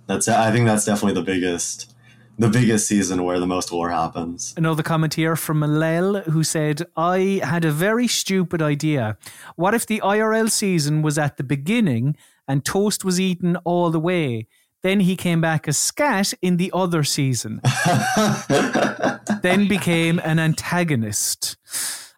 That's 0.08 0.26
I 0.26 0.50
think 0.50 0.66
that's 0.66 0.84
definitely 0.84 1.14
the 1.14 1.24
biggest, 1.24 1.94
the 2.40 2.48
biggest 2.48 2.88
season 2.88 3.22
where 3.22 3.38
the 3.38 3.46
most 3.46 3.70
lore 3.70 3.90
happens. 3.90 4.52
Another 4.56 4.82
comment 4.82 5.14
here 5.14 5.36
from 5.36 5.60
Malel 5.60 6.24
who 6.24 6.42
said, 6.42 6.82
I 6.96 7.40
had 7.44 7.64
a 7.64 7.70
very 7.70 8.08
stupid 8.08 8.60
idea. 8.60 9.16
What 9.54 9.74
if 9.74 9.86
the 9.86 10.00
IRL 10.00 10.50
season 10.50 11.02
was 11.02 11.18
at 11.18 11.36
the 11.36 11.44
beginning 11.44 12.16
and 12.50 12.64
Toast 12.64 13.04
was 13.04 13.20
eaten 13.20 13.56
all 13.58 13.90
the 13.90 14.00
way? 14.00 14.48
Then 14.82 15.00
he 15.00 15.14
came 15.14 15.40
back 15.40 15.68
as 15.68 15.78
Scat 15.78 16.34
in 16.42 16.56
the 16.56 16.72
other 16.74 17.04
season, 17.04 17.60
then 19.42 19.68
became 19.68 20.18
an 20.24 20.40
antagonist. 20.40 21.56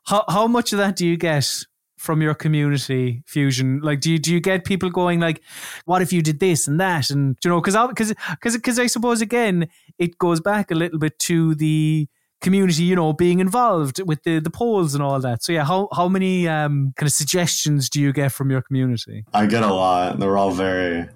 How, 0.07 0.25
how 0.29 0.47
much 0.47 0.73
of 0.73 0.79
that 0.79 0.97
do 0.97 1.07
you 1.07 1.19
get 1.19 1.65
from 1.99 2.21
your 2.21 2.35
community 2.35 3.23
fusion 3.27 3.79
like 3.81 4.01
do 4.01 4.11
you 4.11 4.19
do 4.19 4.33
you 4.33 4.41
get 4.41 4.65
people 4.65 4.91
going 4.91 5.21
like 5.21 5.41
what 5.85 6.03
if 6.03 6.13
you 6.13 6.21
did 6.21 6.41
this 6.41 6.67
and 6.67 6.81
that 6.81 7.11
and 7.11 7.37
you 7.45 7.49
know 7.49 7.61
because 7.61 7.77
because 7.91 8.13
because 8.31 8.57
because 8.57 8.79
I 8.81 8.87
suppose 8.89 9.21
again 9.21 9.69
it 10.01 10.19
goes 10.19 10.41
back 10.41 10.73
a 10.73 10.75
little 10.75 10.99
bit 10.99 11.17
to 11.21 11.55
the 11.55 12.09
community 12.43 12.83
you 12.83 12.97
know 12.97 13.13
being 13.13 13.41
involved 13.41 14.03
with 14.05 14.23
the 14.25 14.41
the 14.41 14.51
polls 14.51 14.95
and 14.95 15.03
all 15.03 15.19
that. 15.21 15.43
So 15.43 15.53
yeah 15.53 15.65
how 15.65 15.89
how 15.93 16.09
many 16.09 16.49
um 16.49 16.93
kind 16.97 17.07
of 17.07 17.13
suggestions 17.13 17.89
do 17.89 18.01
you 18.01 18.13
get 18.13 18.33
from 18.33 18.51
your 18.51 18.63
community? 18.63 19.25
I 19.33 19.47
get 19.47 19.63
a 19.63 19.73
lot. 19.73 20.19
They're 20.19 20.37
all 20.37 20.51
very, 20.51 21.09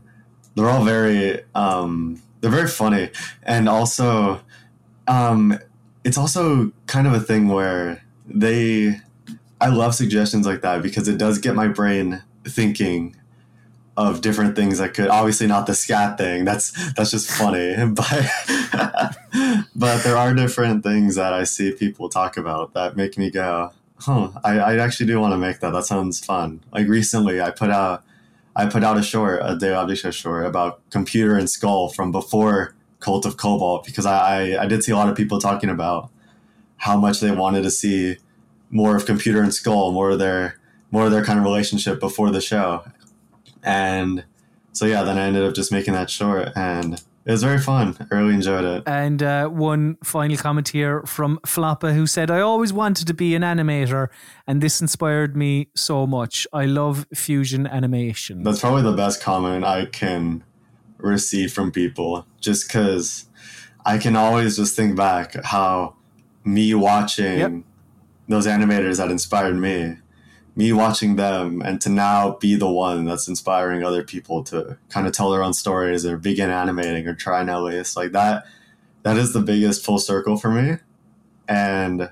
they're 0.55 0.69
all 0.69 0.85
very, 0.85 1.43
um, 1.55 2.23
they're 2.41 2.51
very 2.51 2.69
funny, 2.69 3.11
and 3.43 3.69
also, 3.69 4.41
um, 5.09 5.59
it's 6.05 6.19
also 6.19 6.73
kind 6.87 7.07
of 7.07 7.13
a 7.13 7.21
thing 7.21 7.49
where 7.49 8.03
they, 8.27 9.01
I 9.61 9.69
love 9.69 9.95
suggestions 9.95 10.47
like 10.47 10.63
that 10.63 10.83
because 10.83 11.09
it 11.09 11.19
does 11.19 11.39
get 11.39 11.55
my 11.55 11.69
brain 11.69 12.23
thinking 12.45 13.17
of 13.97 14.21
different 14.21 14.55
things 14.55 14.79
that 14.79 14.93
could 14.93 15.09
obviously 15.09 15.47
not 15.47 15.67
the 15.67 15.75
scat 15.75 16.19
thing. 16.19 16.45
That's 16.45 16.73
that's 16.95 17.11
just 17.11 17.31
funny. 17.31 17.75
But 17.95 19.17
but 19.75 20.03
there 20.03 20.17
are 20.17 20.35
different 20.35 20.83
things 20.83 21.15
that 21.15 21.33
i 21.33 21.45
see 21.45 21.73
people 21.73 22.09
talk 22.09 22.37
about 22.37 22.75
that 22.75 22.97
make 22.97 23.19
me 23.19 23.31
go 23.31 23.71
huh 24.01 24.31
i, 24.45 24.59
I 24.59 24.79
actually 24.79 25.07
do 25.07 25.21
want 25.21 25.33
to 25.33 25.39
make 25.39 25.61
that. 25.61 25.73
That 25.73 25.85
sounds 25.85 26.25
fun. 26.25 26.61
Like 26.73 26.89
recently 26.89 27.41
i 27.41 27.51
put 27.51 27.71
out 27.71 28.05
i 28.55 28.67
put 28.67 28.85
out 28.85 28.99
a 28.99 29.03
short 29.03 29.41
a 29.43 29.57
day 29.57 29.73
object 29.73 30.03
show 30.03 30.11
short 30.11 30.47
about 30.47 30.89
computer 30.91 31.37
and 31.37 31.49
skull 31.49 31.89
from 31.89 32.13
before 32.13 32.75
cult 33.01 33.27
of 33.27 33.37
cobalt 33.37 33.85
because 33.85 34.07
I, 34.07 34.55
I 34.55 34.63
i 34.63 34.67
did 34.67 34.83
see 34.83 34.93
a 34.93 34.97
lot 34.97 35.09
of 35.09 35.17
people 35.17 35.39
talking 35.39 35.71
about 35.71 36.11
how 36.79 36.97
much 36.97 37.21
they 37.21 37.31
wanted 37.31 37.63
to 37.63 37.71
see 37.71 38.17
more 38.71 38.97
of 38.97 39.07
computer 39.07 39.43
and 39.43 39.55
skull 39.55 39.93
more 39.93 40.11
of 40.11 40.19
their 40.19 40.59
more 40.91 41.07
of 41.07 41.11
their 41.11 41.25
kind 41.25 41.39
of 41.39 41.45
relationship 41.45 42.01
before 42.01 42.31
the 42.31 42.41
show 42.41 42.85
and 43.67 44.25
so 44.73 44.87
yeah 44.87 45.03
then 45.03 45.19
i 45.19 45.25
ended 45.27 45.45
up 45.45 45.55
just 45.55 45.71
making 45.73 45.93
that 45.95 46.09
short 46.09 46.49
and 46.57 46.95
it 47.25 47.33
was 47.33 47.43
very 47.43 47.59
fun 47.59 47.97
i 48.11 48.15
really 48.15 48.33
enjoyed 48.35 48.65
it 48.65 48.83
and 48.87 49.23
uh, 49.23 49.49
one 49.49 49.97
final 50.05 50.37
comment 50.37 50.69
here 50.69 51.03
from 51.03 51.39
Flappa, 51.45 51.93
who 51.93 52.07
said, 52.07 52.31
I 52.31 52.41
always 52.41 52.73
wanted 52.73 53.07
to 53.09 53.15
be 53.15 53.35
an 53.35 53.43
animator 53.43 54.09
and 54.47 54.63
this 54.63 54.81
inspired 54.81 55.37
me 55.37 55.69
so 55.75 56.07
much. 56.07 56.47
I 56.53 56.67
love 56.67 57.07
fusion 57.13 57.67
animation. 57.67 58.43
that's 58.45 58.61
probably 58.61 58.83
the 58.83 58.93
best 58.97 59.21
comment 59.21 59.65
i 59.65 59.87
can 59.87 60.45
receive 60.99 61.53
from 61.53 61.71
people 61.73 62.27
just 62.41 62.69
because 62.69 63.27
i 63.85 63.99
can 63.99 64.15
always 64.17 64.57
just 64.57 64.77
think 64.77 64.97
back 64.97 65.35
how 65.45 65.95
me 66.45 66.73
watching 66.75 67.39
Yep. 67.39 67.53
those 68.29 68.47
animators 68.47 68.97
that 68.99 69.11
inspired 69.11 69.57
me 69.59 69.99
me 70.57 70.73
watching 70.73 71.17
them 71.17 71.61
and 71.63 71.81
to 71.83 71.89
now 71.91 72.37
be 72.41 72.55
the 72.57 72.69
one 72.69 73.05
that's 73.05 73.29
inspiring 73.29 73.85
other 73.85 74.03
people 74.03 74.43
to 74.43 74.79
kind 74.89 75.07
of 75.07 75.13
tell 75.13 75.31
their 75.31 75.43
own 75.43 75.53
stories 75.53 76.05
or 76.07 76.17
begin 76.17 76.51
animating 76.51 77.07
or 77.07 77.15
trying 77.15 77.49
at 77.51 77.59
least 77.63 77.97
like 77.97 78.13
that 78.13 78.45
that 79.03 79.17
is 79.19 79.33
the 79.35 79.41
biggest 79.41 79.85
full 79.85 79.99
circle 79.99 80.37
for 80.37 80.51
me 80.51 80.79
and 81.49 82.11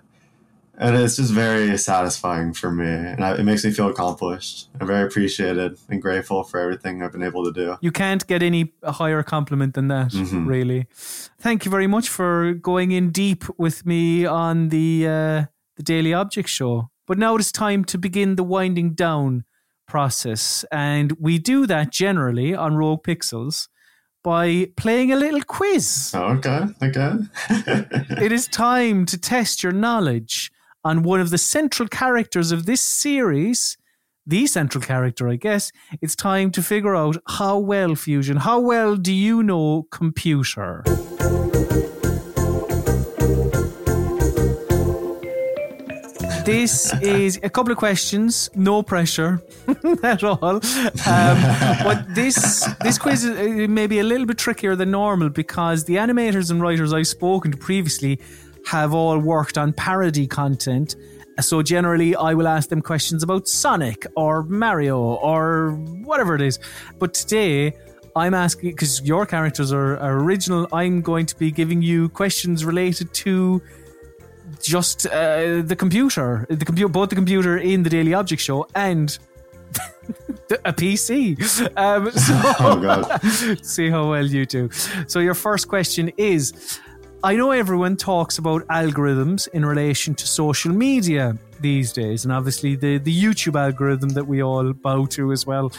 and 0.77 0.97
it's 0.97 1.17
just 1.17 1.33
very 1.33 1.79
satisfying 1.79 2.53
for 2.53 2.71
me 2.71 2.87
and 2.87 3.25
I, 3.25 3.37
it 3.37 3.45
makes 3.45 3.65
me 3.65 3.71
feel 3.71 3.89
accomplished 3.89 4.69
i'm 4.81 4.87
very 4.87 5.05
appreciated 5.07 5.79
and 5.89 6.03
grateful 6.03 6.43
for 6.45 6.59
everything 6.61 7.03
i've 7.03 7.13
been 7.13 7.23
able 7.23 7.45
to 7.45 7.53
do 7.53 7.77
You 7.81 7.93
can't 7.93 8.27
get 8.27 8.43
any 8.43 8.73
higher 8.85 9.23
compliment 9.23 9.75
than 9.75 9.89
that, 9.89 10.11
Mhm. 10.13 10.47
really. 10.47 10.87
Thank 11.39 11.65
you 11.65 11.71
very 11.71 11.87
much 11.87 12.09
for 12.09 12.53
going 12.55 12.91
in 12.93 13.11
deep 13.11 13.45
with 13.59 13.87
me 13.87 14.27
on 14.27 14.69
the 14.69 15.07
uh, 15.07 15.45
the 15.77 15.83
Daily 15.83 16.13
Object 16.15 16.49
Show. 16.49 16.91
But 17.07 17.19
now 17.19 17.37
it's 17.37 17.53
time 17.53 17.85
to 17.87 17.99
begin 17.99 18.37
the 18.37 18.45
winding 18.45 18.95
down 18.95 19.45
process, 19.87 20.65
and 20.73 21.13
we 21.21 21.39
do 21.39 21.67
that 21.67 21.93
generally 21.93 22.55
on 22.55 22.77
Rogue 22.77 23.05
Pixels 23.05 23.69
by 24.23 24.69
playing 24.77 25.13
a 25.13 25.17
little 25.17 25.43
quiz. 25.43 26.13
Oh, 26.15 26.39
okay 26.39 26.65
okay 26.83 27.13
it 28.25 28.33
is 28.33 28.49
time 28.49 29.05
to 29.07 29.19
test 29.19 29.63
your 29.63 29.73
knowledge 29.73 30.51
on 30.83 31.03
one 31.03 31.21
of 31.21 31.31
the 31.31 31.39
central 31.39 31.89
characters 31.89 32.51
of 32.51 32.67
this 32.67 32.81
series. 32.81 33.77
The 34.27 34.47
central 34.47 34.83
character, 34.83 35.29
I 35.29 35.37
guess. 35.37 35.71
It's 36.01 36.17
time 36.17 36.51
to 36.53 36.63
figure 36.63 36.97
out 36.97 37.19
how 37.29 37.59
well, 37.59 37.95
Fusion, 37.95 38.39
how 38.39 38.59
well 38.59 38.97
do 38.97 39.13
you 39.13 39.43
know 39.43 39.87
computer? 39.91 40.83
This 46.45 46.93
is 47.01 47.41
a 47.43 47.49
couple 47.49 47.73
of 47.73 47.79
questions, 47.79 48.51
no 48.55 48.83
pressure 48.83 49.41
at 50.03 50.23
all. 50.23 50.57
Um, 51.07 51.37
but 51.83 52.05
this 52.15 52.69
this 52.83 52.99
quiz 52.99 53.25
is 53.25 53.31
uh, 53.39 53.67
maybe 53.67 53.99
a 53.99 54.05
little 54.05 54.27
bit 54.27 54.37
trickier 54.37 54.77
than 54.77 54.91
normal 54.91 55.31
because 55.31 55.85
the 55.85 55.97
animators 55.97 56.51
and 56.51 56.61
writers 56.61 56.93
I've 56.93 57.07
spoken 57.07 57.53
to 57.53 57.57
previously 57.57 58.21
have 58.67 58.93
all 58.93 59.19
worked 59.19 59.57
on 59.57 59.73
parody 59.73 60.27
content. 60.27 60.97
So 61.41 61.63
generally, 61.63 62.15
I 62.15 62.35
will 62.35 62.47
ask 62.47 62.69
them 62.69 62.83
questions 62.83 63.23
about 63.23 63.49
Sonic 63.49 64.07
or 64.15 64.43
Mario 64.43 64.99
or 65.01 65.71
whatever 66.05 66.35
it 66.35 66.43
is. 66.43 66.59
But 66.99 67.15
today, 67.15 67.73
I'm 68.17 68.35
asking 68.35 68.73
because 68.73 69.01
your 69.01 69.25
characters 69.25 69.73
are, 69.73 69.97
are 69.97 70.19
original. 70.19 70.69
I'm 70.75 71.01
going 71.01 71.25
to 71.25 71.37
be 71.37 71.51
giving 71.51 71.81
you 71.81 72.11
questions 72.11 72.67
related 72.67 73.15
to 73.15 73.63
just 74.63 75.07
uh, 75.07 75.63
the 75.63 75.77
computer, 75.77 76.47
the 76.49 76.65
computer, 76.65 76.89
both 76.89 77.11
the 77.11 77.15
computer 77.17 77.59
in 77.59 77.83
the 77.83 77.91
Daily 77.91 78.15
Object 78.15 78.43
Show 78.43 78.67
and 78.75 79.19
a 80.65 80.73
PC. 80.73 81.39
Um, 81.77 82.11
so 82.27 82.35
oh 82.61 82.81
god 82.81 83.21
see 83.65 83.91
how 83.91 84.11
well 84.11 84.27
you 84.27 84.47
do. 84.47 84.71
So 85.07 85.21
your 85.21 85.35
first 85.35 85.69
question 85.69 86.11
is 86.17 86.81
I 87.23 87.37
know 87.37 87.53
everyone 87.53 87.97
talks 87.97 88.37
about 88.37 88.67
algorithms 88.67 89.49
in 89.49 89.65
relation 89.65 90.15
to 90.17 90.27
social 90.27 90.73
media 90.73 91.39
these 91.61 91.91
days, 91.91 92.25
and 92.25 92.33
obviously 92.33 92.77
the, 92.77 92.99
the 92.99 93.23
YouTube 93.25 93.59
algorithm 93.59 94.11
that 94.11 94.27
we 94.27 94.43
all 94.43 94.75
bow 94.75 95.07
to 95.07 95.33
as 95.33 95.47
well. 95.47 95.73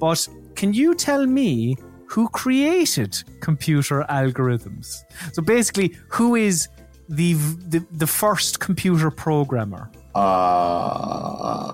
But 0.00 0.28
can 0.56 0.74
you 0.74 0.96
tell 0.96 1.24
me 1.24 1.76
who 2.06 2.28
created 2.30 3.22
computer 3.40 4.04
algorithms? 4.10 5.04
So 5.32 5.40
basically, 5.40 5.94
who 6.08 6.34
is 6.34 6.68
the 7.08 7.34
the, 7.68 7.84
the 7.92 8.06
first 8.06 8.60
computer 8.60 9.10
programmer? 9.10 9.90
Uh, 10.14 11.72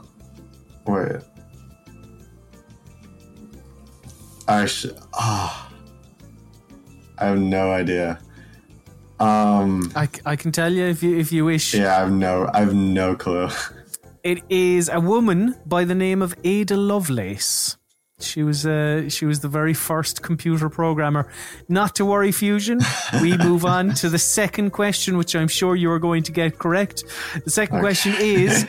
wait. 0.87 1.23
I 4.47 4.67
should. 4.67 4.99
Ah, 5.15 5.71
I 7.19 7.27
have 7.27 7.39
no 7.39 7.73
idea. 7.73 8.19
Um. 9.21 9.91
I, 9.97 10.09
I 10.27 10.37
can 10.37 10.53
tell 10.53 10.73
you 10.73 10.85
if 10.85 11.03
you 11.03 11.17
if 11.17 11.33
you 11.33 11.45
wish. 11.45 11.75
Yeah, 11.75 11.97
I 11.97 12.01
have 12.01 12.13
no. 12.13 12.51
I 12.53 12.61
have 12.61 12.75
no 12.75 13.15
clue. 13.15 13.49
It 14.25 14.41
is 14.49 14.89
a 14.89 15.01
woman 15.01 15.55
by 15.67 15.85
the 15.85 15.95
name 15.95 16.23
of 16.23 16.35
Ada 16.45 16.79
Lovelace. 16.79 17.77
She 18.25 18.43
was 18.43 18.67
uh, 18.67 19.09
she 19.09 19.27
was 19.27 19.41
the 19.41 19.49
very 19.49 19.75
first 19.75 20.23
computer 20.23 20.69
programmer. 20.69 21.27
Not 21.69 21.95
to 21.97 22.05
worry, 22.05 22.33
Fusion. 22.33 22.81
We 23.23 23.37
move 23.49 23.65
on 23.65 23.95
to 23.95 24.09
the 24.09 24.19
second 24.19 24.71
question, 24.71 25.17
which 25.17 25.35
I'm 25.37 25.49
sure 25.49 25.77
you 25.77 25.91
are 25.91 25.99
going 25.99 26.23
to 26.25 26.33
get 26.33 26.59
correct. 26.59 27.05
The 27.45 27.51
second 27.51 27.81
question 27.81 28.15
is, 28.19 28.67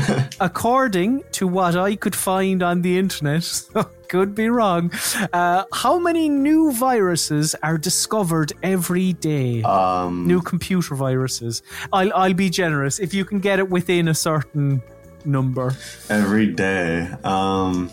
according 0.40 1.24
to 1.32 1.46
what 1.46 1.76
I 1.76 1.96
could 1.96 2.14
find 2.14 2.62
on 2.62 2.82
the 2.82 2.98
internet, 2.98 3.44
could 4.08 4.34
be 4.34 4.48
wrong. 4.48 4.90
Uh, 5.32 5.64
how 5.72 5.98
many 5.98 6.28
new 6.28 6.72
viruses 6.72 7.54
are 7.62 7.78
discovered 7.78 8.52
every 8.62 9.12
day? 9.14 9.62
Um. 9.62 10.26
new 10.26 10.40
computer 10.40 10.94
viruses. 10.94 11.62
I'll 11.92 12.12
I'll 12.14 12.34
be 12.34 12.50
generous 12.50 12.98
if 12.98 13.12
you 13.14 13.24
can 13.24 13.40
get 13.40 13.58
it 13.58 13.68
within 13.70 14.08
a 14.08 14.14
certain 14.14 14.82
number. 15.24 15.74
Every 16.08 16.46
day. 16.46 17.08
Um. 17.24 17.90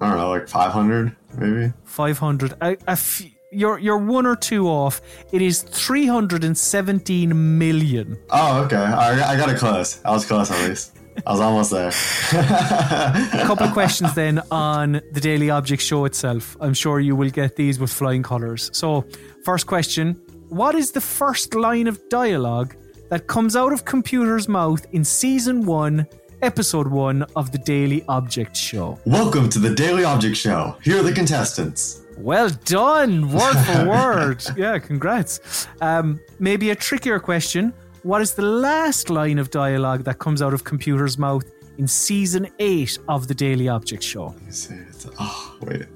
I 0.00 0.08
don't 0.10 0.18
know, 0.18 0.30
like 0.30 0.48
five 0.48 0.72
hundred, 0.72 1.14
maybe. 1.36 1.72
Five 1.84 2.18
hundred. 2.18 2.52
A, 2.60 2.76
a 2.86 2.90
f- 2.92 3.22
you're 3.50 3.78
you're 3.78 3.98
one 3.98 4.26
or 4.26 4.36
two 4.36 4.68
off. 4.68 5.00
It 5.32 5.42
is 5.42 5.62
three 5.62 6.06
hundred 6.06 6.44
and 6.44 6.56
seventeen 6.56 7.58
million. 7.58 8.16
Oh, 8.30 8.62
okay. 8.64 8.76
I, 8.76 9.32
I 9.32 9.36
got 9.36 9.48
it 9.48 9.58
close. 9.58 10.00
I 10.04 10.10
was 10.10 10.24
close 10.24 10.50
at 10.50 10.68
least. 10.68 10.96
I 11.26 11.32
was 11.32 11.40
almost 11.40 11.70
there. 11.72 11.90
A 12.32 13.44
couple 13.44 13.66
of 13.66 13.72
questions 13.72 14.14
then 14.14 14.40
on 14.52 15.00
the 15.12 15.20
Daily 15.20 15.50
Object 15.50 15.82
Show 15.82 16.04
itself. 16.04 16.56
I'm 16.60 16.74
sure 16.74 17.00
you 17.00 17.16
will 17.16 17.30
get 17.30 17.56
these 17.56 17.80
with 17.80 17.90
flying 17.90 18.22
colours. 18.22 18.70
So, 18.72 19.04
first 19.44 19.66
question: 19.66 20.14
What 20.48 20.76
is 20.76 20.92
the 20.92 21.00
first 21.00 21.54
line 21.54 21.88
of 21.88 22.00
dialogue 22.08 22.76
that 23.08 23.26
comes 23.26 23.56
out 23.56 23.72
of 23.72 23.84
Computer's 23.84 24.48
mouth 24.48 24.86
in 24.92 25.02
season 25.02 25.66
one, 25.66 26.06
episode 26.42 26.88
one 26.88 27.22
of 27.36 27.52
the 27.52 27.58
Daily 27.58 28.04
Object 28.08 28.56
Show? 28.56 28.98
Welcome 29.04 29.48
to 29.50 29.58
the 29.58 29.74
Daily 29.74 30.04
Object 30.04 30.36
Show. 30.36 30.76
Here 30.82 30.98
are 30.98 31.02
the 31.02 31.12
contestants. 31.12 32.02
Well 32.16 32.50
done, 32.64 33.30
word 33.32 33.56
for 33.56 33.88
word. 33.88 34.44
Yeah, 34.56 34.78
congrats. 34.78 35.66
Um, 35.80 36.20
maybe 36.38 36.70
a 36.70 36.74
trickier 36.74 37.18
question. 37.18 37.72
What 38.02 38.22
is 38.22 38.34
the 38.34 38.42
last 38.42 39.10
line 39.10 39.38
of 39.38 39.50
dialogue 39.50 40.04
that 40.04 40.18
comes 40.18 40.40
out 40.42 40.54
of 40.54 40.64
Computer's 40.64 41.18
mouth 41.18 41.44
in 41.78 41.86
season 41.86 42.48
eight 42.58 42.98
of 43.08 43.28
the 43.28 43.34
Daily 43.34 43.68
Object 43.68 44.02
Show? 44.02 44.26
Let 44.26 44.42
me 44.42 44.50
see. 44.52 44.74
It's, 44.74 45.06
oh, 45.18 45.56
wait. 45.62 45.86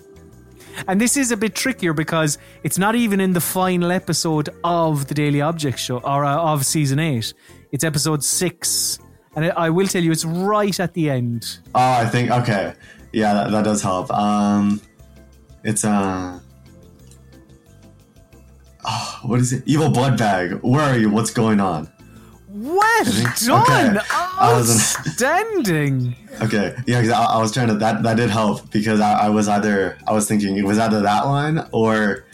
And 0.89 1.01
this 1.01 1.17
is 1.17 1.33
a 1.33 1.37
bit 1.37 1.55
trickier 1.55 1.93
because 1.93 2.39
it's 2.63 2.79
not 2.79 2.95
even 2.95 3.21
in 3.21 3.33
the 3.33 3.41
final 3.41 3.93
episode 3.93 4.49
of 4.65 5.07
the 5.07 5.15
Daily 5.15 5.41
Object 5.41 5.79
Show 5.79 5.99
or 5.99 6.25
uh, 6.25 6.37
of 6.37 6.65
season 6.65 6.99
eight. 6.99 7.33
It's 7.73 7.85
episode 7.85 8.25
six. 8.25 8.99
And 9.35 9.47
I 9.47 9.49
I 9.67 9.71
will 9.71 9.87
tell 9.87 10.03
you, 10.03 10.13
it's 10.13 10.25
right 10.25 10.79
at 10.81 10.93
the 10.95 11.11
end. 11.11 11.59
Oh, 11.75 11.81
I 12.03 12.07
think 12.07 12.31
okay. 12.31 12.75
Yeah, 13.13 13.35
that, 13.35 13.51
that 13.51 13.65
does 13.65 13.83
help. 13.83 14.11
Um, 14.11 14.81
it's 15.65 15.85
uh, 15.85 16.41
oh, 18.85 19.19
what 19.23 19.41
is 19.41 19.53
it? 19.53 19.63
Evil 19.67 19.91
blood 19.91 20.19
bag. 20.19 20.53
Where 20.63 20.83
are 20.83 20.99
you? 20.99 21.11
What's 21.11 21.31
going 21.31 21.61
on? 21.61 21.91
Well 22.49 23.05
done! 23.05 23.97
okay. 23.99 24.07
I 24.13 24.55
was 24.57 24.97
Outstanding! 24.99 26.17
Okay, 26.41 26.75
yeah, 26.87 27.01
'cause 27.01 27.11
I, 27.11 27.25
I 27.25 27.39
was 27.39 27.53
trying 27.53 27.69
to 27.69 27.75
that 27.75 28.03
that 28.03 28.17
did 28.17 28.31
help 28.31 28.71
because 28.71 29.01
I, 29.01 29.27
I 29.27 29.29
was 29.29 29.49
either 29.49 29.99
I 30.07 30.13
was 30.13 30.27
thinking 30.27 30.57
it 30.57 30.65
was 30.65 30.79
either 30.79 31.01
that 31.03 31.27
line 31.27 31.65
or 31.73 32.25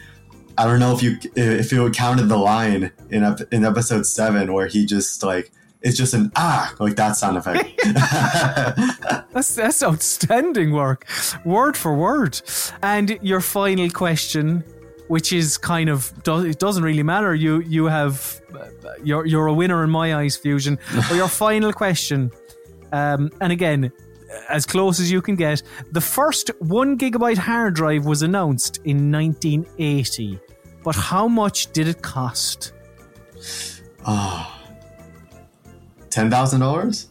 I 0.56 0.64
don't 0.66 0.78
know 0.78 0.94
if 0.94 1.02
you 1.02 1.18
if 1.34 1.72
you 1.72 1.90
counted 1.90 2.26
the 2.28 2.36
line 2.36 2.92
in 3.10 3.36
in 3.50 3.64
episode 3.64 4.06
seven 4.06 4.52
where 4.52 4.68
he 4.68 4.86
just 4.86 5.22
like 5.24 5.50
it's 5.82 5.96
just 5.96 6.14
an 6.14 6.32
ah 6.36 6.74
like 6.78 6.96
that 6.96 7.16
sound 7.16 7.36
effect. 7.36 7.70
That's 9.32 9.54
that's 9.54 9.82
outstanding 9.82 10.72
work, 10.72 11.06
word 11.44 11.76
for 11.76 11.94
word. 11.94 12.40
And 12.82 13.18
your 13.22 13.40
final 13.40 13.88
question, 13.90 14.64
which 15.08 15.32
is 15.32 15.56
kind 15.58 15.88
of 15.88 16.12
it 16.26 16.58
doesn't 16.58 16.82
really 16.82 17.02
matter. 17.02 17.34
You 17.34 17.60
you 17.60 17.84
have 17.86 18.40
uh, 18.54 18.66
you're 19.04 19.26
you're 19.26 19.46
a 19.46 19.52
winner 19.52 19.84
in 19.84 19.90
my 19.90 20.16
eyes, 20.16 20.36
Fusion. 20.36 20.78
But 21.08 21.14
your 21.14 21.28
final 21.28 21.72
question, 21.72 22.32
um, 22.90 23.30
and 23.40 23.52
again, 23.52 23.92
as 24.48 24.66
close 24.66 24.98
as 24.98 25.10
you 25.12 25.22
can 25.22 25.36
get, 25.36 25.62
the 25.92 26.00
first 26.00 26.50
one 26.58 26.98
gigabyte 26.98 27.38
hard 27.38 27.74
drive 27.74 28.04
was 28.06 28.22
announced 28.22 28.78
in 28.84 29.12
1980. 29.12 30.40
But 30.82 30.96
how 30.96 31.28
much 31.28 31.72
did 31.72 31.86
it 31.86 32.02
cost? 32.02 32.72
Ten 36.18 36.30
thousand 36.30 36.58
dollars? 36.58 37.06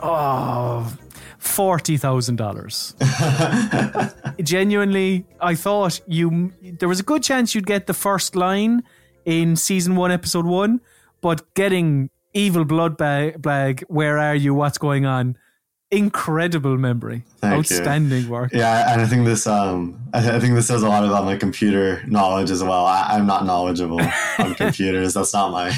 Oh, 0.00 0.92
forty 1.38 1.96
thousand 1.96 2.36
dollars. 2.36 2.94
Genuinely, 4.42 5.24
I 5.40 5.54
thought 5.54 6.02
you. 6.06 6.52
There 6.60 6.86
was 6.86 7.00
a 7.00 7.02
good 7.02 7.22
chance 7.22 7.54
you'd 7.54 7.66
get 7.66 7.86
the 7.86 7.94
first 7.94 8.36
line 8.36 8.82
in 9.24 9.56
season 9.56 9.96
one, 9.96 10.10
episode 10.12 10.44
one, 10.44 10.82
but 11.22 11.54
getting 11.54 12.10
evil 12.34 12.66
blood 12.66 12.98
bag, 12.98 13.40
bag 13.40 13.84
where 13.88 14.18
are 14.18 14.34
you? 14.34 14.52
What's 14.52 14.76
going 14.76 15.06
on? 15.06 15.38
incredible 15.90 16.78
memory. 16.78 17.22
Thank 17.36 17.52
you. 17.52 17.76
Outstanding 17.76 18.28
work. 18.30 18.50
Yeah, 18.52 18.92
and 18.92 19.00
I 19.02 19.06
think 19.06 19.24
this 19.26 19.46
um 19.46 19.98
I 20.12 20.18
I 20.36 20.40
think 20.40 20.54
this 20.54 20.66
says 20.66 20.82
a 20.82 20.88
lot 20.88 21.04
about 21.04 21.24
my 21.24 21.36
computer 21.36 22.02
knowledge 22.06 22.50
as 22.50 22.62
well. 22.62 22.84
I, 22.84 23.12
I'm 23.12 23.26
not 23.26 23.46
knowledgeable 23.46 24.00
on 24.38 24.54
computers. 24.62 25.14
That's 25.14 25.32
not 25.32 25.52
my 25.52 25.72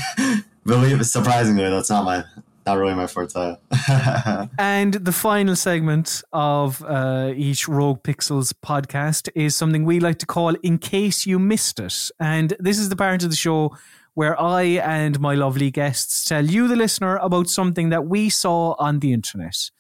believe 0.65 1.05
surprisingly, 1.07 1.69
that's 1.69 1.91
not 1.91 2.05
my 2.05 2.25
not 2.67 2.79
really 2.79 2.95
my 2.95 3.07
forte. 3.07 3.57
And 4.59 4.95
the 4.95 5.13
final 5.13 5.57
segment 5.57 6.23
of 6.33 6.83
uh, 6.85 7.33
each 7.37 7.69
Rogue 7.69 8.03
Pixels 8.03 8.53
podcast 8.65 9.29
is 9.35 9.55
something 9.57 9.85
we 9.85 10.01
like 10.01 10.19
to 10.19 10.27
call 10.27 10.55
In 10.63 10.79
Case 10.79 11.27
You 11.27 11.39
Missed 11.39 11.81
It. 11.81 12.11
And 12.19 12.55
this 12.59 12.79
is 12.79 12.89
the 12.89 12.97
part 12.97 13.23
of 13.23 13.31
the 13.31 13.37
show 13.37 13.77
where 14.15 14.41
I 14.41 14.63
and 14.63 15.21
my 15.21 15.35
lovely 15.35 15.71
guests 15.71 16.25
tell 16.25 16.45
you, 16.45 16.69
the 16.69 16.77
listener, 16.77 17.17
about 17.17 17.49
something 17.49 17.91
that 17.91 18.07
we 18.07 18.31
saw 18.31 18.75
on 18.79 19.01
the 19.01 19.13
internet. 19.13 19.71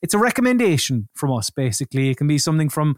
It's 0.00 0.14
a 0.14 0.18
recommendation 0.18 1.08
from 1.14 1.32
us, 1.32 1.50
basically. 1.50 2.10
It 2.10 2.16
can 2.16 2.26
be 2.26 2.38
something 2.38 2.68
from 2.68 2.96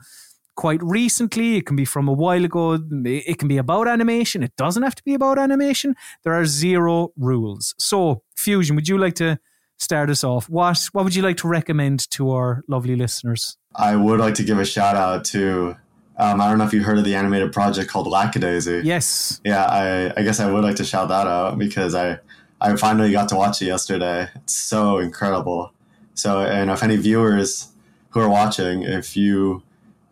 quite 0.54 0.82
recently, 0.82 1.56
it 1.56 1.66
can 1.66 1.76
be 1.76 1.84
from 1.84 2.08
a 2.08 2.12
while 2.12 2.44
ago, 2.44 2.78
it 3.04 3.38
can 3.38 3.48
be 3.48 3.58
about 3.58 3.88
animation. 3.88 4.42
It 4.42 4.56
doesn't 4.56 4.82
have 4.82 4.94
to 4.94 5.04
be 5.04 5.14
about 5.14 5.38
animation. 5.38 5.94
There 6.22 6.32
are 6.32 6.46
zero 6.46 7.12
rules. 7.16 7.74
So, 7.78 8.22
Fusion, 8.36 8.76
would 8.76 8.88
you 8.88 8.98
like 8.98 9.14
to 9.16 9.38
start 9.78 10.10
us 10.10 10.24
off? 10.24 10.48
What 10.48 10.78
what 10.92 11.04
would 11.04 11.14
you 11.14 11.22
like 11.22 11.36
to 11.38 11.48
recommend 11.48 12.10
to 12.10 12.30
our 12.30 12.62
lovely 12.68 12.96
listeners? 12.96 13.56
I 13.74 13.96
would 13.96 14.20
like 14.20 14.34
to 14.34 14.44
give 14.44 14.58
a 14.58 14.64
shout 14.64 14.96
out 14.96 15.24
to 15.26 15.76
um, 16.16 16.40
I 16.40 16.48
don't 16.48 16.58
know 16.58 16.64
if 16.64 16.72
you 16.72 16.82
heard 16.82 16.98
of 16.98 17.04
the 17.04 17.14
animated 17.14 17.52
project 17.52 17.90
called 17.90 18.06
Lackadaisy. 18.06 18.82
Yes. 18.84 19.40
Yeah, 19.44 19.64
I, 19.64 20.12
I 20.16 20.22
guess 20.22 20.38
I 20.38 20.50
would 20.50 20.62
like 20.62 20.76
to 20.76 20.84
shout 20.84 21.08
that 21.08 21.26
out 21.26 21.58
because 21.58 21.94
I 21.94 22.18
I 22.60 22.76
finally 22.76 23.10
got 23.12 23.28
to 23.30 23.36
watch 23.36 23.60
it 23.60 23.66
yesterday. 23.66 24.28
It's 24.36 24.54
so 24.54 24.98
incredible. 24.98 25.72
So, 26.14 26.40
and 26.40 26.70
if 26.70 26.82
any 26.82 26.96
viewers 26.96 27.68
who 28.10 28.20
are 28.20 28.28
watching, 28.28 28.82
if 28.82 29.16
you 29.16 29.62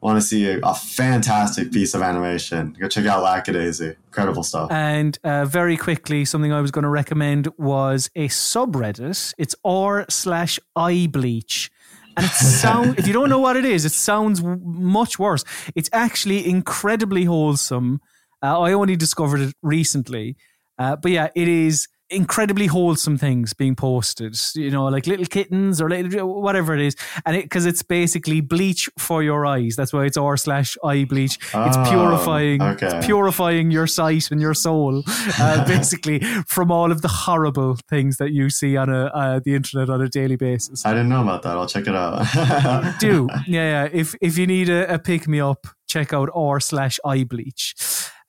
want 0.03 0.21
to 0.21 0.27
see 0.27 0.51
a, 0.51 0.59
a 0.59 0.75
fantastic 0.75 1.73
piece 1.73 1.95
of 1.95 2.03
animation, 2.03 2.77
go 2.79 2.89
check 2.89 3.07
out 3.07 3.23
Lackadaisy. 3.23 3.97
Incredible 4.09 4.43
stuff. 4.43 4.71
And 4.71 5.17
uh, 5.23 5.45
very 5.45 5.77
quickly, 5.77 6.25
something 6.25 6.53
I 6.53 6.61
was 6.61 6.71
going 6.73 6.83
to 6.83 6.89
recommend 6.89 7.49
was 7.57 8.11
a 8.17 8.29
subreddit. 8.29 9.33
It's 9.39 9.55
r 9.65 10.05
slash 10.11 10.59
eye 10.75 11.09
bleach. 11.11 11.71
And 12.17 12.27
it 12.27 12.33
sound 12.33 12.99
if 12.99 13.07
you 13.07 13.13
don't 13.13 13.31
know 13.31 13.39
what 13.39 13.57
it 13.57 13.65
is, 13.65 13.85
it 13.85 13.93
sounds 13.93 14.43
much 14.43 15.19
worse. 15.19 15.45
It's 15.77 15.89
actually 15.93 16.47
incredibly 16.47 17.25
wholesome. 17.25 18.01
Uh, 18.43 18.61
I 18.61 18.73
only 18.73 18.97
discovered 18.97 19.41
it 19.41 19.55
recently, 19.63 20.37
uh, 20.79 20.97
but 20.97 21.13
yeah, 21.13 21.29
it 21.37 21.47
is 21.47 21.87
incredibly 22.13 22.67
wholesome 22.67 23.19
things 23.19 23.53
being 23.55 23.75
posted. 23.75 24.37
You 24.55 24.71
know, 24.71 24.87
like 24.87 25.07
little 25.07 25.27
kittens 25.27 25.81
or 25.81 25.89
little, 25.89 26.41
whatever 26.43 26.75
it 26.75 26.81
is, 26.81 26.97
and 27.27 27.37
it 27.37 27.45
because 27.45 27.67
it's 27.67 27.83
basically 27.83 28.41
bleach 28.41 28.89
for 28.99 29.23
your 29.23 29.47
eyes. 29.47 29.75
That's 29.77 29.93
why 29.93 30.05
it's 30.05 30.17
r 30.17 30.37
slash 30.37 30.77
eye 30.85 31.05
bleach. 31.05 31.37
It's 31.37 31.77
Oh, 31.77 31.85
purifying. 31.89 32.63
okay. 32.63 32.87
It's 32.99 33.07
purifying 33.07 33.71
your 33.71 33.87
sight 33.87 34.31
and 34.31 34.41
your 34.41 34.55
soul, 34.55 35.03
uh, 35.41 35.65
basically 35.67 36.21
from 36.47 36.71
all 36.71 36.93
of 36.93 37.03
the 37.03 37.09
horrible 37.09 37.77
things 37.89 38.17
that 38.19 38.33
you 38.33 38.51
see 38.51 38.77
on 38.77 38.89
a 38.91 39.07
uh, 39.07 39.41
the 39.45 39.55
internet 39.55 39.89
on 39.91 40.01
a 40.03 40.09
daily 40.09 40.37
basis. 40.37 40.85
I 40.87 40.91
didn't 40.93 41.09
know 41.09 41.23
about 41.23 41.43
that. 41.43 41.57
I'll 41.57 41.67
check 41.67 41.87
it 41.87 41.95
out. 41.95 42.99
Do 43.01 43.29
yeah, 43.47 43.85
yeah. 43.85 43.89
If 43.93 44.15
if 44.21 44.39
you 44.39 44.47
need 44.47 44.69
a, 44.69 44.95
a 44.95 44.99
pick 44.99 45.27
me 45.27 45.41
up, 45.41 45.67
check 45.89 46.13
out 46.13 46.29
r 46.35 46.61
slash 46.61 46.99
eye 47.05 47.25
bleach. 47.25 47.75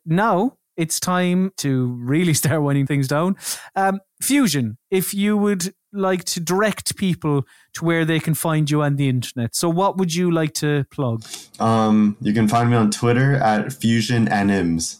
Now 0.06 0.58
it's 0.78 1.00
time 1.00 1.52
to 1.58 1.88
really 2.00 2.34
start 2.44 2.62
winding 2.62 2.88
things 2.88 3.08
down. 3.08 3.36
Um, 3.76 4.00
Fusion, 4.22 4.78
if 4.90 5.14
you 5.14 5.38
would 5.38 5.74
like 5.92 6.24
to 6.24 6.40
direct 6.40 6.96
people 6.96 7.46
to 7.74 7.86
where 7.86 8.06
they 8.06 8.20
can 8.20 8.34
find 8.34 8.70
you 8.70 8.82
on 8.82 8.96
the 8.96 9.10
internet, 9.10 9.56
so 9.56 9.70
what 9.70 9.98
would 9.98 10.14
you 10.14 10.32
like 10.32 10.54
to 10.56 10.86
plug? 10.92 11.24
Um, 11.60 12.18
you 12.22 12.34
can 12.34 12.48
find 12.48 12.70
me 12.70 12.76
on 12.76 12.90
Twitter 12.92 13.36
at 13.36 13.74
Fusion 13.74 14.28
Anims. 14.28 14.98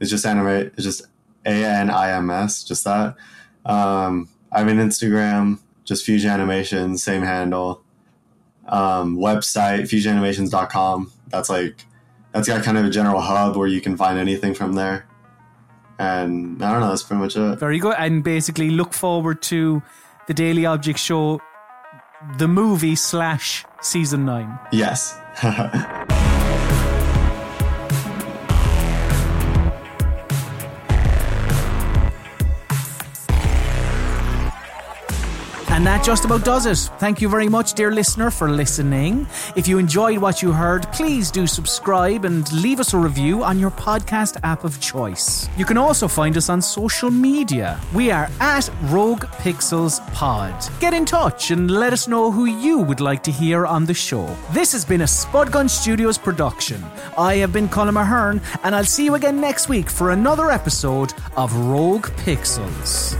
It's 0.00 0.10
just 0.10 0.26
animate. 0.26 0.72
It's 0.74 0.84
just 0.84 1.02
A 1.46 1.64
N 1.64 1.90
I 1.90 2.10
M 2.12 2.30
S. 2.30 2.64
Just 2.64 2.84
that. 2.84 3.16
Um, 3.64 4.28
I 4.50 4.58
have 4.58 4.68
an 4.68 4.78
Instagram, 4.78 5.60
just 5.84 6.04
Fusion 6.04 6.30
Animations, 6.30 7.02
same 7.02 7.22
handle. 7.22 7.82
Um, 8.68 9.16
website 9.16 9.82
fusionanimations.com. 9.82 11.12
That's 11.28 11.50
like 11.50 11.84
that's 12.32 12.48
got 12.48 12.64
kind 12.64 12.78
of 12.78 12.84
a 12.84 12.90
general 12.90 13.20
hub 13.20 13.56
where 13.56 13.68
you 13.68 13.80
can 13.80 13.96
find 13.96 14.18
anything 14.18 14.54
from 14.54 14.74
there. 14.74 15.06
And 15.98 16.62
I 16.62 16.72
don't 16.72 16.80
know. 16.80 16.88
That's 16.88 17.02
pretty 17.02 17.22
much 17.22 17.36
it. 17.36 17.58
Very 17.58 17.78
good. 17.78 17.94
And 17.98 18.24
basically 18.24 18.70
look 18.70 18.92
forward 18.92 19.42
to 19.42 19.82
the 20.26 20.34
Daily 20.34 20.66
Object 20.66 20.98
Show, 20.98 21.40
the 22.38 22.48
movie 22.48 22.96
slash 22.96 23.64
season 23.80 24.24
nine. 24.24 24.58
Yes. 24.72 25.18
And 35.82 35.88
that 35.88 36.04
just 36.04 36.24
about 36.24 36.44
does 36.44 36.64
it. 36.66 36.78
Thank 37.00 37.20
you 37.20 37.28
very 37.28 37.48
much, 37.48 37.74
dear 37.74 37.90
listener, 37.90 38.30
for 38.30 38.48
listening. 38.48 39.26
If 39.56 39.66
you 39.66 39.78
enjoyed 39.78 40.18
what 40.18 40.40
you 40.40 40.52
heard, 40.52 40.84
please 40.92 41.28
do 41.28 41.44
subscribe 41.44 42.24
and 42.24 42.52
leave 42.52 42.78
us 42.78 42.94
a 42.94 42.98
review 42.98 43.42
on 43.42 43.58
your 43.58 43.72
podcast 43.72 44.38
app 44.44 44.62
of 44.62 44.78
choice. 44.78 45.48
You 45.56 45.64
can 45.64 45.76
also 45.76 46.06
find 46.06 46.36
us 46.36 46.48
on 46.48 46.62
social 46.62 47.10
media. 47.10 47.80
We 47.92 48.12
are 48.12 48.30
at 48.38 48.70
Rogue 48.82 49.24
Pixels 49.42 49.98
Pod. 50.12 50.54
Get 50.78 50.94
in 50.94 51.04
touch 51.04 51.50
and 51.50 51.68
let 51.68 51.92
us 51.92 52.06
know 52.06 52.30
who 52.30 52.44
you 52.44 52.78
would 52.78 53.00
like 53.00 53.24
to 53.24 53.32
hear 53.32 53.66
on 53.66 53.84
the 53.84 53.92
show. 53.92 54.36
This 54.52 54.70
has 54.70 54.84
been 54.84 55.00
a 55.00 55.10
Spudgun 55.18 55.68
Studios 55.68 56.16
production. 56.16 56.80
I 57.18 57.38
have 57.38 57.52
been 57.52 57.68
Colm 57.68 58.00
Ahern, 58.00 58.40
and 58.62 58.76
I'll 58.76 58.84
see 58.84 59.04
you 59.04 59.16
again 59.16 59.40
next 59.40 59.68
week 59.68 59.90
for 59.90 60.12
another 60.12 60.52
episode 60.52 61.12
of 61.36 61.52
Rogue 61.56 62.06
Pixels. 62.18 63.18